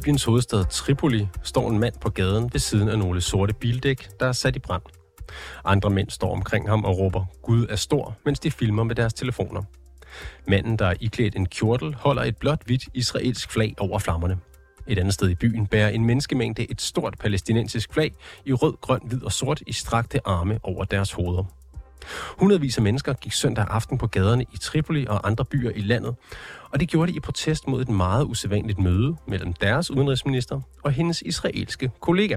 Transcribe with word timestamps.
Libyens 0.00 0.24
hovedstad 0.24 0.64
Tripoli 0.64 1.28
står 1.42 1.70
en 1.70 1.78
mand 1.78 1.94
på 2.00 2.10
gaden 2.10 2.50
ved 2.52 2.60
siden 2.60 2.88
af 2.88 2.98
nogle 2.98 3.20
sorte 3.20 3.54
bildæk, 3.54 4.20
der 4.20 4.26
er 4.26 4.32
sat 4.32 4.56
i 4.56 4.58
brand. 4.58 4.82
Andre 5.64 5.90
mænd 5.90 6.10
står 6.10 6.32
omkring 6.32 6.68
ham 6.68 6.84
og 6.84 6.98
råber, 6.98 7.24
Gud 7.42 7.66
er 7.68 7.76
stor, 7.76 8.16
mens 8.24 8.40
de 8.40 8.50
filmer 8.50 8.84
med 8.84 8.94
deres 8.94 9.14
telefoner. 9.14 9.62
Manden, 10.48 10.76
der 10.76 10.86
er 10.86 10.94
iklædt 11.00 11.36
en 11.36 11.46
kjortel, 11.46 11.94
holder 11.94 12.22
et 12.22 12.36
blåt 12.36 12.62
hvidt 12.66 12.84
israelsk 12.94 13.50
flag 13.50 13.74
over 13.78 13.98
flammerne. 13.98 14.38
Et 14.86 14.98
andet 14.98 15.14
sted 15.14 15.28
i 15.28 15.34
byen 15.34 15.66
bærer 15.66 15.88
en 15.88 16.04
menneskemængde 16.04 16.70
et 16.70 16.80
stort 16.80 17.18
palæstinensisk 17.18 17.92
flag 17.92 18.12
i 18.44 18.52
rød, 18.52 18.74
grøn, 18.80 19.00
hvid 19.04 19.22
og 19.22 19.32
sort 19.32 19.62
i 19.66 19.72
strakte 19.72 20.20
arme 20.24 20.58
over 20.62 20.84
deres 20.84 21.12
hoveder. 21.12 21.59
Hundredvis 22.38 22.76
af 22.76 22.82
mennesker 22.82 23.12
gik 23.12 23.32
søndag 23.32 23.66
aften 23.70 23.98
på 23.98 24.06
gaderne 24.06 24.42
i 24.52 24.56
Tripoli 24.60 25.06
og 25.06 25.26
andre 25.26 25.44
byer 25.44 25.70
i 25.70 25.80
landet, 25.80 26.14
og 26.70 26.80
det 26.80 26.88
gjorde 26.88 27.12
de 27.12 27.16
i 27.16 27.20
protest 27.20 27.68
mod 27.68 27.82
et 27.82 27.88
meget 27.88 28.24
usædvanligt 28.24 28.78
møde 28.78 29.16
mellem 29.26 29.52
deres 29.52 29.90
udenrigsminister 29.90 30.60
og 30.82 30.92
hendes 30.92 31.22
israelske 31.22 31.90
kollega. 32.00 32.36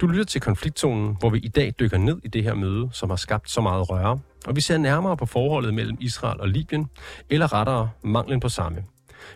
Du 0.00 0.06
lytter 0.06 0.24
til 0.24 0.40
konfliktzonen, 0.40 1.16
hvor 1.20 1.30
vi 1.30 1.38
i 1.38 1.48
dag 1.48 1.72
dykker 1.80 1.98
ned 1.98 2.18
i 2.24 2.28
det 2.28 2.42
her 2.42 2.54
møde, 2.54 2.88
som 2.92 3.10
har 3.10 3.16
skabt 3.16 3.50
så 3.50 3.60
meget 3.60 3.90
røre, 3.90 4.18
og 4.46 4.56
vi 4.56 4.60
ser 4.60 4.78
nærmere 4.78 5.16
på 5.16 5.26
forholdet 5.26 5.74
mellem 5.74 5.96
Israel 6.00 6.40
og 6.40 6.48
Libyen, 6.48 6.86
eller 7.30 7.52
rettere 7.52 7.90
manglen 8.02 8.40
på 8.40 8.48
samme. 8.48 8.84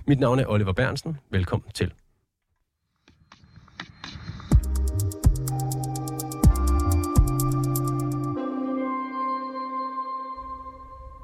Mit 0.07 0.21
navn 0.21 0.39
er 0.39 0.47
Oliver 0.47 0.73
Bernsen. 0.73 1.17
Velkommen 1.31 1.71
til. 1.75 1.93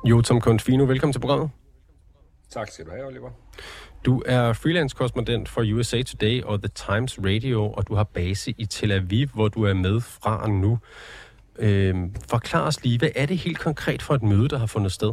Jotam 0.04 0.40
Confino, 0.40 0.84
velkommen 0.84 1.12
til 1.12 1.20
programmet. 1.20 1.50
Tak 2.50 2.70
skal 2.70 2.84
du 2.84 2.90
have, 2.90 3.06
Oliver. 3.06 3.30
Du 4.04 4.22
er 4.26 4.52
freelance-korrespondent 4.52 5.48
for 5.48 5.74
USA 5.74 6.02
Today 6.02 6.42
og 6.42 6.62
The 6.62 6.68
Times 6.68 7.18
Radio, 7.18 7.72
og 7.72 7.88
du 7.88 7.94
har 7.94 8.04
base 8.04 8.54
i 8.58 8.66
Tel 8.66 8.92
Aviv, 8.92 9.28
hvor 9.34 9.48
du 9.48 9.62
er 9.62 9.74
med 9.74 10.00
fra 10.00 10.48
nu. 10.48 10.78
Øhm, 11.58 12.14
forklar 12.28 12.66
os 12.66 12.84
lige, 12.84 12.98
hvad 12.98 13.08
er 13.16 13.26
det 13.26 13.38
helt 13.38 13.58
konkret 13.58 14.02
for 14.02 14.14
et 14.14 14.22
møde, 14.22 14.48
der 14.48 14.58
har 14.58 14.66
fundet 14.66 14.92
sted? 14.92 15.12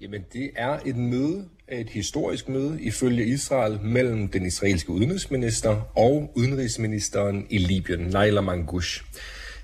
Jamen, 0.00 0.24
det 0.32 0.50
er 0.56 0.78
et 0.84 0.96
møde, 0.96 1.48
et 1.72 1.90
historisk 1.90 2.48
møde, 2.48 2.82
ifølge 2.82 3.26
Israel, 3.26 3.80
mellem 3.82 4.28
den 4.28 4.46
israelske 4.46 4.90
udenrigsminister 4.90 5.98
og 5.98 6.32
udenrigsministeren 6.36 7.46
i 7.50 7.58
Libyen, 7.58 8.00
Naila 8.00 8.40
Mangush. 8.40 9.04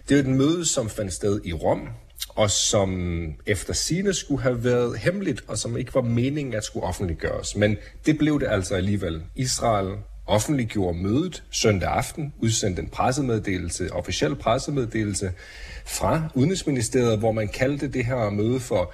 Det 0.08 0.16
er 0.16 0.20
et 0.20 0.28
møde, 0.28 0.64
som 0.66 0.88
fandt 0.88 1.12
sted 1.12 1.40
i 1.44 1.52
Rom, 1.52 1.88
og 2.34 2.50
som 2.50 3.22
efter 3.46 3.72
sine 3.72 4.14
skulle 4.14 4.42
have 4.42 4.64
været 4.64 4.98
hemmeligt, 4.98 5.44
og 5.48 5.58
som 5.58 5.76
ikke 5.76 5.94
var 5.94 6.02
meningen 6.02 6.54
at 6.54 6.64
skulle 6.64 6.86
offentliggøres. 6.86 7.56
Men 7.56 7.76
det 8.06 8.18
blev 8.18 8.40
det 8.40 8.46
altså 8.50 8.74
alligevel. 8.74 9.22
Israel 9.36 9.96
offentliggjorde 10.26 10.98
mødet 10.98 11.42
søndag 11.50 11.88
aften, 11.88 12.32
udsendte 12.38 12.82
en 12.82 12.88
pressemeddelelse, 12.88 13.92
officiel 13.92 14.36
pressemeddelelse 14.36 15.32
fra 15.84 16.28
Udenrigsministeriet, 16.34 17.18
hvor 17.18 17.32
man 17.32 17.48
kaldte 17.48 17.88
det 17.88 18.04
her 18.04 18.30
møde 18.30 18.60
for 18.60 18.92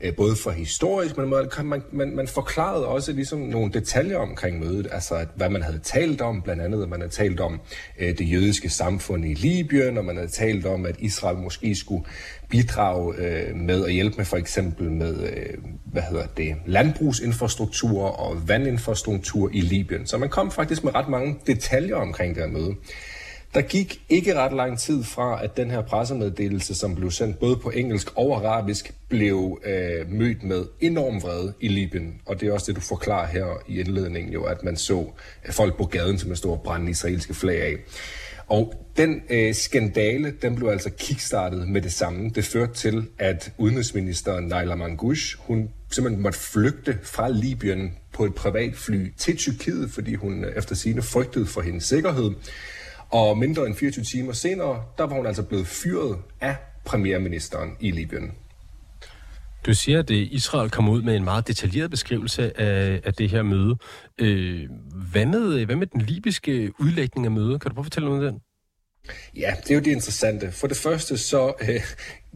øh, 0.00 0.16
både 0.16 0.36
for 0.36 0.50
historisk, 0.50 1.16
men 1.16 1.28
man, 1.30 1.48
man, 1.64 1.82
man, 1.92 2.16
man 2.16 2.28
forklarede 2.28 2.86
også 2.86 3.12
ligesom 3.12 3.38
nogle 3.38 3.72
detaljer 3.72 4.18
omkring 4.18 4.58
mødet, 4.60 4.88
altså 4.92 5.14
at, 5.14 5.28
hvad 5.36 5.50
man 5.50 5.62
havde 5.62 5.78
talt 5.78 6.20
om, 6.20 6.42
blandt 6.42 6.62
andet 6.62 6.82
at 6.82 6.88
man 6.88 7.00
havde 7.00 7.12
talt 7.12 7.40
om 7.40 7.60
øh, 7.98 8.18
det 8.18 8.32
jødiske 8.32 8.68
samfund 8.68 9.24
i 9.24 9.34
Libyen, 9.34 9.98
og 9.98 10.04
man 10.04 10.16
havde 10.16 10.30
talt 10.30 10.66
om, 10.66 10.86
at 10.86 10.96
Israel 10.98 11.36
måske 11.36 11.74
skulle 11.74 12.04
bidrage 12.48 13.14
øh, 13.18 13.56
med 13.56 13.84
at 13.84 13.92
hjælpe 13.92 14.16
med 14.16 14.24
for 14.24 14.36
eksempel 14.36 14.90
med, 14.90 15.22
øh, 15.22 15.54
hvad 15.84 16.02
hedder 16.02 16.26
det, 16.26 16.56
landbrugsinfrastruktur 16.66 18.02
og 18.02 18.48
vandinfrastruktur 18.48 19.50
i 19.52 19.60
Libyen. 19.60 20.06
Så 20.06 20.18
man 20.18 20.28
kom 20.28 20.50
faktisk 20.50 20.84
med 20.84 20.94
ret 20.94 21.08
mange 21.08 21.36
detaljer 21.46 21.96
omkring 21.96 22.34
det 22.34 22.42
her 22.42 22.50
møde. 22.50 22.74
Der 23.58 23.64
gik 23.64 24.00
ikke 24.08 24.34
ret 24.34 24.52
lang 24.52 24.78
tid 24.78 25.04
fra, 25.04 25.44
at 25.44 25.56
den 25.56 25.70
her 25.70 25.82
pressemeddelelse, 25.82 26.74
som 26.74 26.94
blev 26.94 27.10
sendt 27.10 27.38
både 27.38 27.56
på 27.56 27.70
engelsk 27.70 28.08
og 28.16 28.36
arabisk, 28.36 28.94
blev 29.08 29.60
øh, 29.64 30.10
mødt 30.10 30.42
med 30.42 30.64
enorm 30.80 31.22
vrede 31.22 31.52
i 31.60 31.68
Libyen. 31.68 32.20
Og 32.26 32.40
det 32.40 32.48
er 32.48 32.52
også 32.52 32.66
det, 32.66 32.76
du 32.76 32.80
forklarer 32.80 33.26
her 33.26 33.62
i 33.68 33.80
indledningen, 33.80 34.32
jo, 34.32 34.44
at 34.44 34.62
man 34.62 34.76
så 34.76 35.06
folk 35.50 35.76
på 35.76 35.84
gaden, 35.84 36.18
som 36.18 36.36
stod 36.36 36.52
og 36.52 36.62
brændte 36.62 36.90
israelske 36.90 37.34
flag 37.34 37.62
af. 37.62 37.76
Og 38.46 38.74
den 38.96 39.22
øh, 39.30 39.54
skandale, 39.54 40.34
den 40.42 40.56
blev 40.56 40.68
altså 40.68 40.90
kickstartet 40.90 41.68
med 41.68 41.82
det 41.82 41.92
samme. 41.92 42.30
Det 42.30 42.44
førte 42.44 42.74
til, 42.74 43.06
at 43.18 43.52
udenrigsministeren 43.58 44.44
Naila 44.44 44.74
Mangush, 44.74 45.36
hun 45.38 45.70
simpelthen 45.90 46.22
måtte 46.22 46.38
flygte 46.38 46.98
fra 47.02 47.28
Libyen 47.28 47.92
på 48.12 48.24
et 48.24 48.34
privatfly 48.34 49.06
til 49.16 49.36
Tyrkiet, 49.36 49.90
fordi 49.90 50.14
hun 50.14 50.44
øh, 50.44 50.56
efter 50.56 50.74
sine 50.74 51.02
frygtede 51.02 51.46
for 51.46 51.60
hendes 51.60 51.84
sikkerhed. 51.84 52.30
Og 53.10 53.38
mindre 53.38 53.66
end 53.66 53.74
24 53.74 54.04
timer 54.04 54.32
senere, 54.32 54.82
der 54.98 55.04
var 55.04 55.16
hun 55.16 55.26
altså 55.26 55.42
blevet 55.42 55.66
fyret 55.66 56.18
af 56.40 56.56
premierministeren 56.84 57.76
i 57.80 57.90
Libyen. 57.90 58.32
Du 59.66 59.74
siger, 59.74 59.98
at 59.98 60.10
Israel 60.10 60.70
kom 60.70 60.88
ud 60.88 61.02
med 61.02 61.16
en 61.16 61.24
meget 61.24 61.48
detaljeret 61.48 61.90
beskrivelse 61.90 62.60
af, 62.60 63.00
af 63.04 63.14
det 63.14 63.30
her 63.30 63.42
møde. 63.42 63.76
Øh, 64.18 64.68
hvad, 65.12 65.26
med, 65.26 65.64
hvad 65.66 65.76
med 65.76 65.86
den 65.86 66.00
libyske 66.00 66.72
udlægning 66.80 67.26
af 67.26 67.30
mødet? 67.30 67.60
Kan 67.60 67.70
du 67.70 67.74
prøve 67.74 67.82
at 67.82 67.86
fortælle 67.86 68.08
noget 68.08 68.28
om 68.28 68.32
den? 68.32 68.42
Ja, 69.36 69.54
det 69.62 69.70
er 69.70 69.74
jo 69.74 69.80
det 69.80 69.90
interessante. 69.90 70.52
For 70.52 70.66
det 70.66 70.76
første 70.76 71.18
så, 71.18 71.52
øh, 71.68 71.80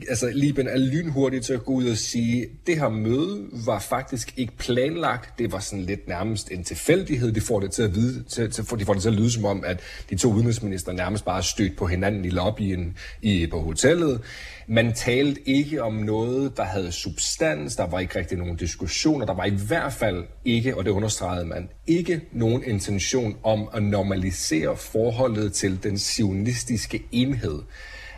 altså 0.09 0.31
Liben 0.35 0.69
er 0.69 0.79
lynhurtig 0.79 1.43
til 1.43 1.53
at 1.53 1.65
gå 1.65 1.73
ud 1.73 1.89
og 1.89 1.97
sige, 1.97 2.47
det 2.67 2.79
her 2.79 2.89
møde 2.89 3.49
var 3.67 3.79
faktisk 3.79 4.35
ikke 4.37 4.57
planlagt. 4.57 5.39
Det 5.39 5.53
var 5.53 5.59
sådan 5.59 5.85
lidt 5.85 6.09
nærmest 6.09 6.51
en 6.51 6.65
tilfældighed. 6.65 7.33
De 7.33 7.41
får 7.41 7.61
det 7.61 7.71
til 7.71 7.83
at, 7.83 7.95
vide, 7.95 8.23
til, 8.23 8.51
til, 8.51 8.65
de 8.79 8.85
får 8.85 8.93
det 8.93 9.03
til 9.03 9.09
at 9.09 9.15
lyde 9.15 9.31
som 9.31 9.45
om, 9.45 9.65
at 9.67 9.81
de 10.11 10.17
to 10.17 10.33
udenrigsminister 10.33 10.93
nærmest 10.93 11.25
bare 11.25 11.43
stødt 11.43 11.77
på 11.77 11.87
hinanden 11.87 12.25
i 12.25 12.31
lobbyen 12.31 12.97
i, 13.23 13.47
på 13.47 13.61
hotellet. 13.61 14.21
Man 14.67 14.93
talte 14.93 15.49
ikke 15.49 15.83
om 15.83 15.95
noget, 15.95 16.57
der 16.57 16.65
havde 16.65 16.93
substans. 16.93 17.77
Der 17.77 17.87
var 17.87 18.01
ikke 18.01 18.19
rigtig 18.19 18.39
nogen 18.39 18.57
diskussioner. 18.57 19.27
Der 19.27 19.35
var 19.35 19.45
i 19.45 19.55
hvert 19.67 19.93
fald 19.93 20.25
ikke, 20.45 20.77
og 20.77 20.85
det 20.85 20.91
understregede 20.91 21.45
man, 21.45 21.69
ikke 21.87 22.21
nogen 22.33 22.65
intention 22.65 23.37
om 23.43 23.69
at 23.75 23.83
normalisere 23.83 24.77
forholdet 24.77 25.53
til 25.53 25.83
den 25.83 25.99
sionistiske 25.99 27.03
enhed. 27.13 27.63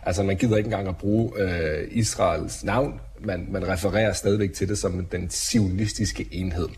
Altså 0.07 0.23
man 0.23 0.37
gider 0.37 0.57
ikke 0.57 0.67
engang 0.67 0.89
at 0.89 0.97
bruge 0.97 1.33
øh, 1.37 1.89
Israels 1.91 2.65
navn, 2.65 3.01
man, 3.21 3.47
man 3.51 3.69
refererer 3.69 4.13
stadigvæk 4.13 4.53
til 4.53 4.69
det 4.69 4.79
som 4.79 5.05
den 5.05 5.31
sionistiske 5.31 6.29
enhed. 6.33 6.69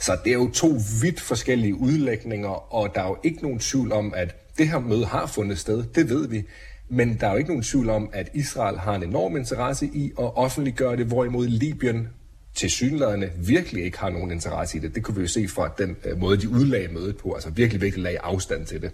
Så 0.00 0.18
det 0.24 0.30
er 0.30 0.34
jo 0.34 0.50
to 0.50 0.68
vidt 1.02 1.20
forskellige 1.20 1.74
udlægninger, 1.74 2.74
og 2.74 2.94
der 2.94 3.00
er 3.00 3.08
jo 3.08 3.16
ikke 3.22 3.42
nogen 3.42 3.58
tvivl 3.58 3.92
om, 3.92 4.12
at 4.16 4.36
det 4.58 4.68
her 4.68 4.78
møde 4.78 5.06
har 5.06 5.26
fundet 5.26 5.58
sted, 5.58 5.84
det 5.94 6.08
ved 6.08 6.28
vi. 6.28 6.42
Men 6.88 7.16
der 7.20 7.26
er 7.26 7.30
jo 7.30 7.36
ikke 7.36 7.50
nogen 7.50 7.62
tvivl 7.62 7.90
om, 7.90 8.10
at 8.12 8.28
Israel 8.34 8.78
har 8.78 8.94
en 8.94 9.02
enorm 9.02 9.36
interesse 9.36 9.86
i 9.86 10.12
at 10.18 10.36
offentliggøre 10.36 10.96
det, 10.96 11.06
hvorimod 11.06 11.46
Libyen 11.46 12.08
til 12.54 12.70
synlæderne 12.70 13.30
virkelig 13.36 13.84
ikke 13.84 13.98
har 13.98 14.10
nogen 14.10 14.30
interesse 14.30 14.78
i 14.78 14.80
det. 14.80 14.94
Det 14.94 15.02
kunne 15.02 15.14
vi 15.16 15.20
jo 15.20 15.28
se 15.28 15.48
fra 15.48 15.74
den 15.78 15.96
øh, 16.04 16.18
måde, 16.18 16.40
de 16.40 16.48
udlagde 16.48 16.94
mødet 16.94 17.16
på, 17.16 17.32
altså 17.32 17.50
virkelig, 17.50 17.82
virkelig 17.82 18.02
lagde 18.02 18.18
afstand 18.18 18.66
til 18.66 18.82
det. 18.82 18.90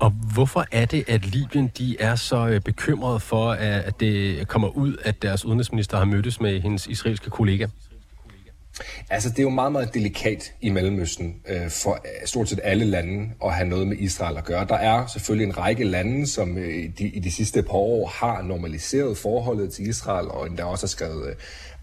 Og 0.00 0.10
hvorfor 0.10 0.66
er 0.72 0.84
det, 0.84 1.04
at 1.08 1.26
Libyen 1.26 1.70
de 1.78 1.96
er 2.00 2.14
så 2.14 2.48
øh, 2.48 2.60
bekymret 2.60 3.22
for, 3.22 3.50
at 3.52 4.00
det 4.00 4.48
kommer 4.48 4.68
ud, 4.68 4.96
at 5.04 5.22
deres 5.22 5.44
udenrigsminister 5.44 5.98
har 5.98 6.04
mødtes 6.04 6.40
med 6.40 6.60
hendes 6.60 6.86
israelske 6.86 7.30
kollega? 7.30 7.66
Altså, 9.10 9.30
det 9.30 9.38
er 9.38 9.42
jo 9.42 9.48
meget, 9.50 9.72
meget 9.72 9.94
delikat 9.94 10.52
i 10.60 10.70
Mellemøsten 10.70 11.34
øh, 11.48 11.70
for 11.70 11.92
øh, 11.92 12.26
stort 12.26 12.48
set 12.48 12.60
alle 12.62 12.84
lande 12.84 13.30
at 13.44 13.54
have 13.54 13.68
noget 13.68 13.86
med 13.86 13.96
Israel 13.96 14.36
at 14.36 14.44
gøre. 14.44 14.66
Der 14.66 14.74
er 14.74 15.06
selvfølgelig 15.06 15.46
en 15.46 15.58
række 15.58 15.84
lande, 15.84 16.26
som 16.26 16.58
øh, 16.58 16.90
de, 16.98 17.08
i 17.08 17.20
de 17.20 17.30
sidste 17.32 17.62
par 17.62 17.74
år 17.74 18.06
har 18.06 18.42
normaliseret 18.42 19.18
forholdet 19.18 19.72
til 19.72 19.88
Israel, 19.88 20.28
og 20.28 20.46
endda 20.46 20.64
også 20.64 20.86
har 20.86 20.88
skrevet, 20.88 21.28
øh, 21.28 21.34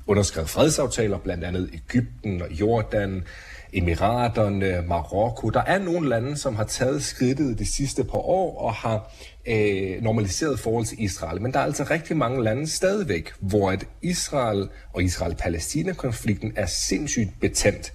underskrevet 0.08 0.50
fredsaftaler, 0.50 1.18
blandt 1.18 1.44
andet 1.44 1.70
Ægypten 1.74 2.42
og 2.42 2.52
Jordan, 2.52 3.24
Emiraterne, 3.74 4.84
Marokko. 4.88 5.50
Der 5.50 5.62
er 5.62 5.80
nogle 5.80 6.10
lande, 6.10 6.38
som 6.38 6.56
har 6.56 6.64
taget 6.64 7.04
skridtet 7.04 7.60
de 7.60 7.66
sidste 7.66 8.04
par 8.04 8.18
år 8.18 8.60
og 8.60 8.74
har 8.74 9.12
øh, 9.48 10.02
normaliseret 10.02 10.60
forhold 10.60 10.86
til 10.86 11.04
Israel. 11.04 11.42
Men 11.42 11.54
der 11.54 11.60
er 11.60 11.64
altså 11.64 11.84
rigtig 11.84 12.18
mange 12.18 12.44
lande 12.44 12.68
stadigvæk, 12.68 13.34
hvor 13.40 13.72
at 13.72 13.88
Israel 14.02 14.70
og 14.94 15.04
Israel-Palæstina-konflikten 15.04 16.54
er 16.56 16.66
sindssygt 16.66 17.30
betændt. 17.42 17.94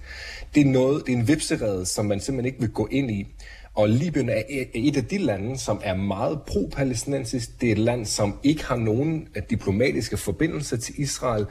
Det 0.55 0.61
er, 0.61 0.71
noget, 0.71 1.03
det 1.05 1.13
er 1.13 1.17
en 1.17 1.27
vipserede, 1.27 1.85
som 1.85 2.05
man 2.05 2.19
simpelthen 2.19 2.45
ikke 2.45 2.59
vil 2.59 2.69
gå 2.69 2.87
ind 2.91 3.11
i. 3.11 3.32
Og 3.75 3.89
Libyen 3.89 4.29
e- 4.29 4.33
er 4.33 4.65
et 4.73 4.97
af 4.97 5.05
de 5.05 5.17
lande, 5.17 5.57
som 5.57 5.81
er 5.83 5.95
meget 5.95 6.41
pro-palæstinensisk. 6.41 7.61
Det 7.61 7.67
er 7.67 7.71
et 7.71 7.77
land, 7.77 8.05
som 8.05 8.39
ikke 8.43 8.65
har 8.65 8.75
nogen 8.75 9.27
øh, 9.35 9.43
diplomatiske 9.49 10.17
forbindelser 10.17 10.77
til 10.77 10.93
Israel. 10.97 11.45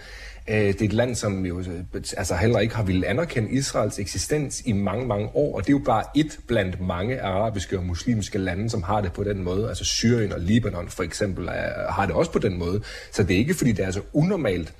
Øh, 0.48 0.56
det 0.56 0.80
er 0.80 0.84
et 0.84 0.92
land, 0.92 1.14
som 1.14 1.46
jo 1.46 1.58
øh, 1.60 1.84
altså 2.16 2.34
heller 2.34 2.58
ikke 2.58 2.74
har 2.74 2.82
ville 2.82 3.06
anerkende 3.06 3.50
Israels 3.50 3.98
eksistens 3.98 4.62
i 4.66 4.72
mange, 4.72 5.06
mange 5.06 5.28
år, 5.34 5.56
og 5.56 5.62
det 5.62 5.68
er 5.68 5.78
jo 5.78 5.84
bare 5.84 6.04
et 6.16 6.38
blandt 6.46 6.80
mange 6.80 7.20
arabiske 7.20 7.78
og 7.78 7.84
muslimske 7.84 8.38
lande, 8.38 8.70
som 8.70 8.82
har 8.82 9.00
det 9.00 9.12
på 9.12 9.24
den 9.24 9.42
måde. 9.42 9.68
Altså 9.68 9.84
Syrien 9.84 10.32
og 10.32 10.40
Libanon 10.40 10.88
for 10.88 11.02
eksempel 11.02 11.48
er, 11.48 11.92
har 11.92 12.06
det 12.06 12.14
også 12.14 12.32
på 12.32 12.38
den 12.38 12.58
måde. 12.58 12.82
Så 13.12 13.22
det 13.22 13.34
er 13.34 13.38
ikke, 13.38 13.54
fordi 13.54 13.72
det 13.72 13.84
er 13.84 13.90
så 13.90 14.00
unormalt, 14.12 14.74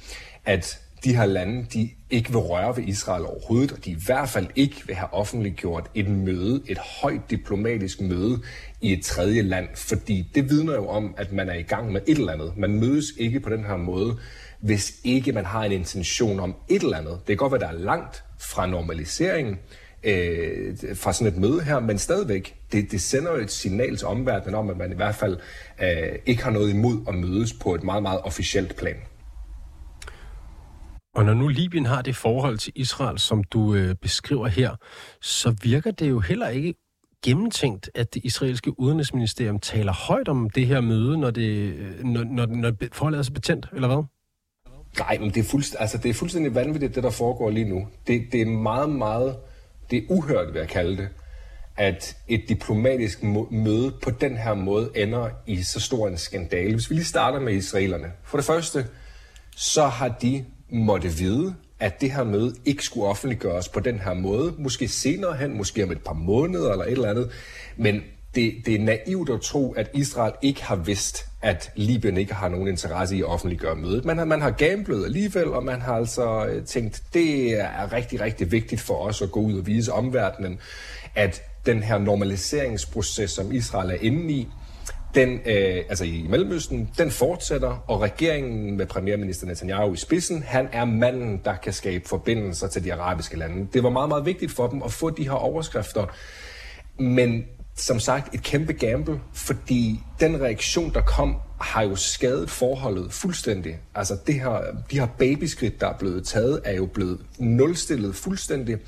at 0.44 0.78
de 1.04 1.16
her 1.16 1.26
lande, 1.26 1.66
de 1.72 1.90
ikke 2.10 2.30
vil 2.30 2.38
røre 2.38 2.76
ved 2.76 2.84
Israel 2.84 3.24
overhovedet, 3.24 3.72
og 3.72 3.84
de 3.84 3.90
i 3.90 3.96
hvert 4.06 4.28
fald 4.28 4.46
ikke 4.56 4.82
vil 4.86 4.94
have 4.94 5.14
offentliggjort 5.14 5.90
et 5.94 6.08
møde, 6.08 6.62
et 6.68 6.78
højt 6.78 7.30
diplomatisk 7.30 8.00
møde 8.00 8.42
i 8.80 8.92
et 8.92 9.04
tredje 9.04 9.42
land, 9.42 9.68
fordi 9.74 10.30
det 10.34 10.50
vidner 10.50 10.74
jo 10.74 10.88
om, 10.88 11.14
at 11.18 11.32
man 11.32 11.48
er 11.48 11.54
i 11.54 11.62
gang 11.62 11.92
med 11.92 12.00
et 12.06 12.18
eller 12.18 12.32
andet. 12.32 12.52
Man 12.56 12.80
mødes 12.80 13.06
ikke 13.18 13.40
på 13.40 13.50
den 13.50 13.64
her 13.64 13.76
måde, 13.76 14.18
hvis 14.60 14.92
ikke 15.04 15.32
man 15.32 15.44
har 15.44 15.64
en 15.64 15.72
intention 15.72 16.40
om 16.40 16.54
et 16.68 16.82
eller 16.82 16.96
andet. 16.96 17.18
Det 17.18 17.26
kan 17.26 17.36
godt 17.36 17.52
være, 17.52 17.60
der 17.60 17.68
er 17.68 17.84
langt 17.84 18.24
fra 18.38 18.66
normaliseringen, 18.66 19.58
øh, 20.04 20.76
fra 20.94 21.12
sådan 21.12 21.32
et 21.32 21.40
møde 21.40 21.62
her, 21.62 21.80
men 21.80 21.98
stadigvæk, 21.98 22.54
det, 22.72 22.90
det 22.90 23.00
sender 23.00 23.32
jo 23.32 23.38
et 23.38 23.50
signal 23.50 23.96
til 23.96 24.06
omverdenen 24.06 24.54
om, 24.54 24.70
at 24.70 24.76
man 24.76 24.92
i 24.92 24.96
hvert 24.96 25.14
fald 25.14 25.36
øh, 25.82 26.18
ikke 26.26 26.44
har 26.44 26.50
noget 26.50 26.70
imod 26.70 27.04
at 27.08 27.14
mødes 27.14 27.52
på 27.52 27.74
et 27.74 27.82
meget, 27.82 28.02
meget 28.02 28.20
officielt 28.20 28.76
plan. 28.76 28.96
Og 31.14 31.24
når 31.24 31.34
nu 31.34 31.48
Libyen 31.48 31.86
har 31.86 32.02
det 32.02 32.16
forhold 32.16 32.58
til 32.58 32.72
Israel, 32.76 33.18
som 33.18 33.44
du 33.44 33.74
øh, 33.74 33.94
beskriver 33.94 34.46
her, 34.46 34.76
så 35.20 35.56
virker 35.62 35.90
det 35.90 36.10
jo 36.10 36.20
heller 36.20 36.48
ikke 36.48 36.74
gennemtænkt, 37.24 37.90
at 37.94 38.14
det 38.14 38.24
israelske 38.24 38.80
udenrigsministerium 38.80 39.58
taler 39.58 39.92
højt 39.92 40.28
om 40.28 40.50
det 40.50 40.66
her 40.66 40.80
møde, 40.80 41.18
når, 41.18 41.30
det, 41.30 41.74
øh, 41.74 42.04
når, 42.04 42.24
når, 42.24 42.46
når 42.46 42.72
forholdet 42.92 43.18
er 43.18 43.22
så 43.22 43.32
betændt, 43.32 43.68
eller 43.74 43.88
hvad? 43.88 44.04
Nej, 44.98 45.18
men 45.18 45.30
det 45.30 45.36
er, 45.36 45.44
fuldst, 45.44 45.76
altså, 45.78 45.98
det 45.98 46.08
er 46.08 46.14
fuldstændig 46.14 46.54
vanvittigt, 46.54 46.94
det 46.94 47.02
der 47.02 47.10
foregår 47.10 47.50
lige 47.50 47.68
nu. 47.68 47.88
Det, 48.06 48.22
det 48.32 48.42
er 48.42 48.46
meget, 48.46 48.90
meget, 48.90 49.36
det 49.90 49.98
er 49.98 50.02
uhørt, 50.10 50.52
vil 50.52 50.58
jeg 50.58 50.68
kalde 50.68 50.96
det, 50.96 51.08
at 51.76 52.16
et 52.28 52.48
diplomatisk 52.48 53.22
møde 53.50 53.90
på 54.02 54.10
den 54.10 54.36
her 54.36 54.54
måde 54.54 54.90
ender 54.94 55.28
i 55.46 55.62
så 55.62 55.80
stor 55.80 56.08
en 56.08 56.18
skandale. 56.18 56.74
Hvis 56.74 56.90
vi 56.90 56.94
lige 56.94 57.04
starter 57.04 57.40
med 57.40 57.52
israelerne. 57.52 58.12
For 58.24 58.38
det 58.38 58.44
første, 58.44 58.86
så 59.56 59.86
har 59.86 60.08
de 60.08 60.44
måtte 60.72 61.08
vide, 61.08 61.54
at 61.80 62.00
det 62.00 62.12
her 62.12 62.24
møde 62.24 62.54
ikke 62.64 62.84
skulle 62.84 63.06
offentliggøres 63.06 63.68
på 63.68 63.80
den 63.80 63.98
her 63.98 64.14
måde. 64.14 64.54
Måske 64.58 64.88
senere 64.88 65.36
hen, 65.36 65.56
måske 65.56 65.84
om 65.84 65.92
et 65.92 66.04
par 66.04 66.12
måneder 66.12 66.70
eller 66.72 66.84
et 66.84 66.92
eller 66.92 67.10
andet. 67.10 67.30
Men 67.76 68.02
det, 68.34 68.54
det 68.66 68.74
er 68.74 68.78
naivt 68.78 69.30
at 69.30 69.40
tro, 69.40 69.72
at 69.72 69.90
Israel 69.94 70.32
ikke 70.42 70.64
har 70.64 70.76
vidst, 70.76 71.26
at 71.42 71.72
Libyen 71.76 72.16
ikke 72.16 72.34
har 72.34 72.48
nogen 72.48 72.68
interesse 72.68 73.16
i 73.16 73.20
at 73.20 73.26
offentliggøre 73.26 73.76
mødet. 73.76 74.04
Man 74.04 74.18
har, 74.18 74.24
man 74.24 74.42
har 74.42 74.50
gamblet 74.50 75.04
alligevel, 75.04 75.46
og 75.46 75.64
man 75.64 75.80
har 75.80 75.94
altså 75.94 76.46
øh, 76.46 76.64
tænkt, 76.64 77.02
det 77.14 77.60
er 77.60 77.92
rigtig, 77.92 78.20
rigtig 78.20 78.52
vigtigt 78.52 78.80
for 78.80 78.94
os 78.94 79.22
at 79.22 79.30
gå 79.32 79.40
ud 79.40 79.58
og 79.58 79.66
vise 79.66 79.92
omverdenen, 79.92 80.58
at 81.14 81.42
den 81.66 81.82
her 81.82 81.98
normaliseringsproces, 81.98 83.30
som 83.30 83.52
Israel 83.52 83.90
er 83.90 83.98
inde 84.00 84.32
i, 84.32 84.48
den, 85.14 85.40
øh, 85.46 85.84
altså 85.88 86.04
i 86.04 86.26
Mellemøsten, 86.28 86.90
den 86.98 87.10
fortsætter, 87.10 87.84
og 87.86 88.00
regeringen 88.00 88.76
med 88.76 88.86
premierminister 88.86 89.46
Netanyahu 89.46 89.92
i 89.92 89.96
spidsen, 89.96 90.42
han 90.42 90.68
er 90.72 90.84
manden, 90.84 91.40
der 91.44 91.56
kan 91.56 91.72
skabe 91.72 92.08
forbindelser 92.08 92.68
til 92.68 92.84
de 92.84 92.94
arabiske 92.94 93.38
lande. 93.38 93.68
Det 93.72 93.82
var 93.82 93.90
meget, 93.90 94.08
meget 94.08 94.26
vigtigt 94.26 94.52
for 94.52 94.66
dem 94.66 94.82
at 94.82 94.92
få 94.92 95.10
de 95.10 95.22
her 95.22 95.32
overskrifter, 95.32 96.06
men 97.02 97.44
som 97.76 98.00
sagt 98.00 98.34
et 98.34 98.42
kæmpe 98.42 98.72
gamble, 98.72 99.20
fordi 99.34 100.00
den 100.20 100.40
reaktion, 100.40 100.92
der 100.94 101.00
kom, 101.00 101.36
har 101.60 101.82
jo 101.82 101.96
skadet 101.96 102.50
forholdet 102.50 103.12
fuldstændig. 103.12 103.78
Altså 103.94 104.16
det 104.26 104.34
her, 104.34 104.60
de 104.90 105.00
her 105.00 105.06
babyskridt, 105.06 105.80
der 105.80 105.86
er 105.86 105.98
blevet 105.98 106.26
taget, 106.26 106.60
er 106.64 106.72
jo 106.72 106.86
blevet 106.86 107.18
nulstillet 107.38 108.14
fuldstændig. 108.14 108.78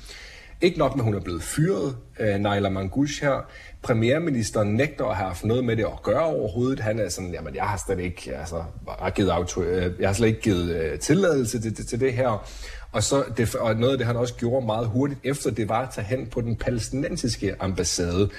Ikke 0.61 0.79
nok 0.79 0.95
med, 0.95 1.03
at 1.03 1.05
hun 1.05 1.15
er 1.15 1.19
blevet 1.19 1.43
fyret, 1.43 1.97
øh, 2.19 2.35
Naila 2.35 2.69
Mangush 2.69 3.23
her. 3.23 3.49
Premierministeren 3.81 4.75
nægter 4.75 5.05
at 5.05 5.15
have 5.15 5.27
haft 5.27 5.45
noget 5.45 5.65
med 5.65 5.75
det 5.75 5.83
at 5.83 6.03
gøre 6.03 6.23
overhovedet. 6.23 6.79
Han 6.79 6.99
er 6.99 7.09
sådan, 7.09 7.31
jamen 7.31 7.55
jeg 7.55 7.63
har 7.63 7.83
slet 7.85 7.99
ikke, 7.99 8.35
altså, 8.35 8.55
jeg 8.55 8.95
har, 8.99 9.09
givet 9.09 9.29
auto, 9.29 9.61
øh, 9.61 9.91
jeg 9.99 10.09
har 10.09 10.13
slet 10.13 10.27
ikke 10.27 10.41
givet 10.41 10.75
øh, 10.75 10.99
tilladelse 10.99 11.61
til, 11.61 11.75
til, 11.75 11.87
til 11.87 11.99
det 11.99 12.13
her. 12.13 12.47
Og, 12.95 13.03
så 13.03 13.23
det, 13.37 13.55
og 13.55 13.75
noget 13.75 13.91
af 13.91 13.97
det, 13.97 14.07
han 14.07 14.15
også 14.15 14.33
gjorde 14.33 14.65
meget 14.65 14.87
hurtigt 14.87 15.19
efter, 15.23 15.51
det 15.51 15.69
var 15.69 15.81
at 15.81 15.93
tage 15.93 16.07
hen 16.07 16.27
på 16.27 16.41
den 16.41 16.55
palæstinensiske 16.55 17.55
ambassade 17.59 18.29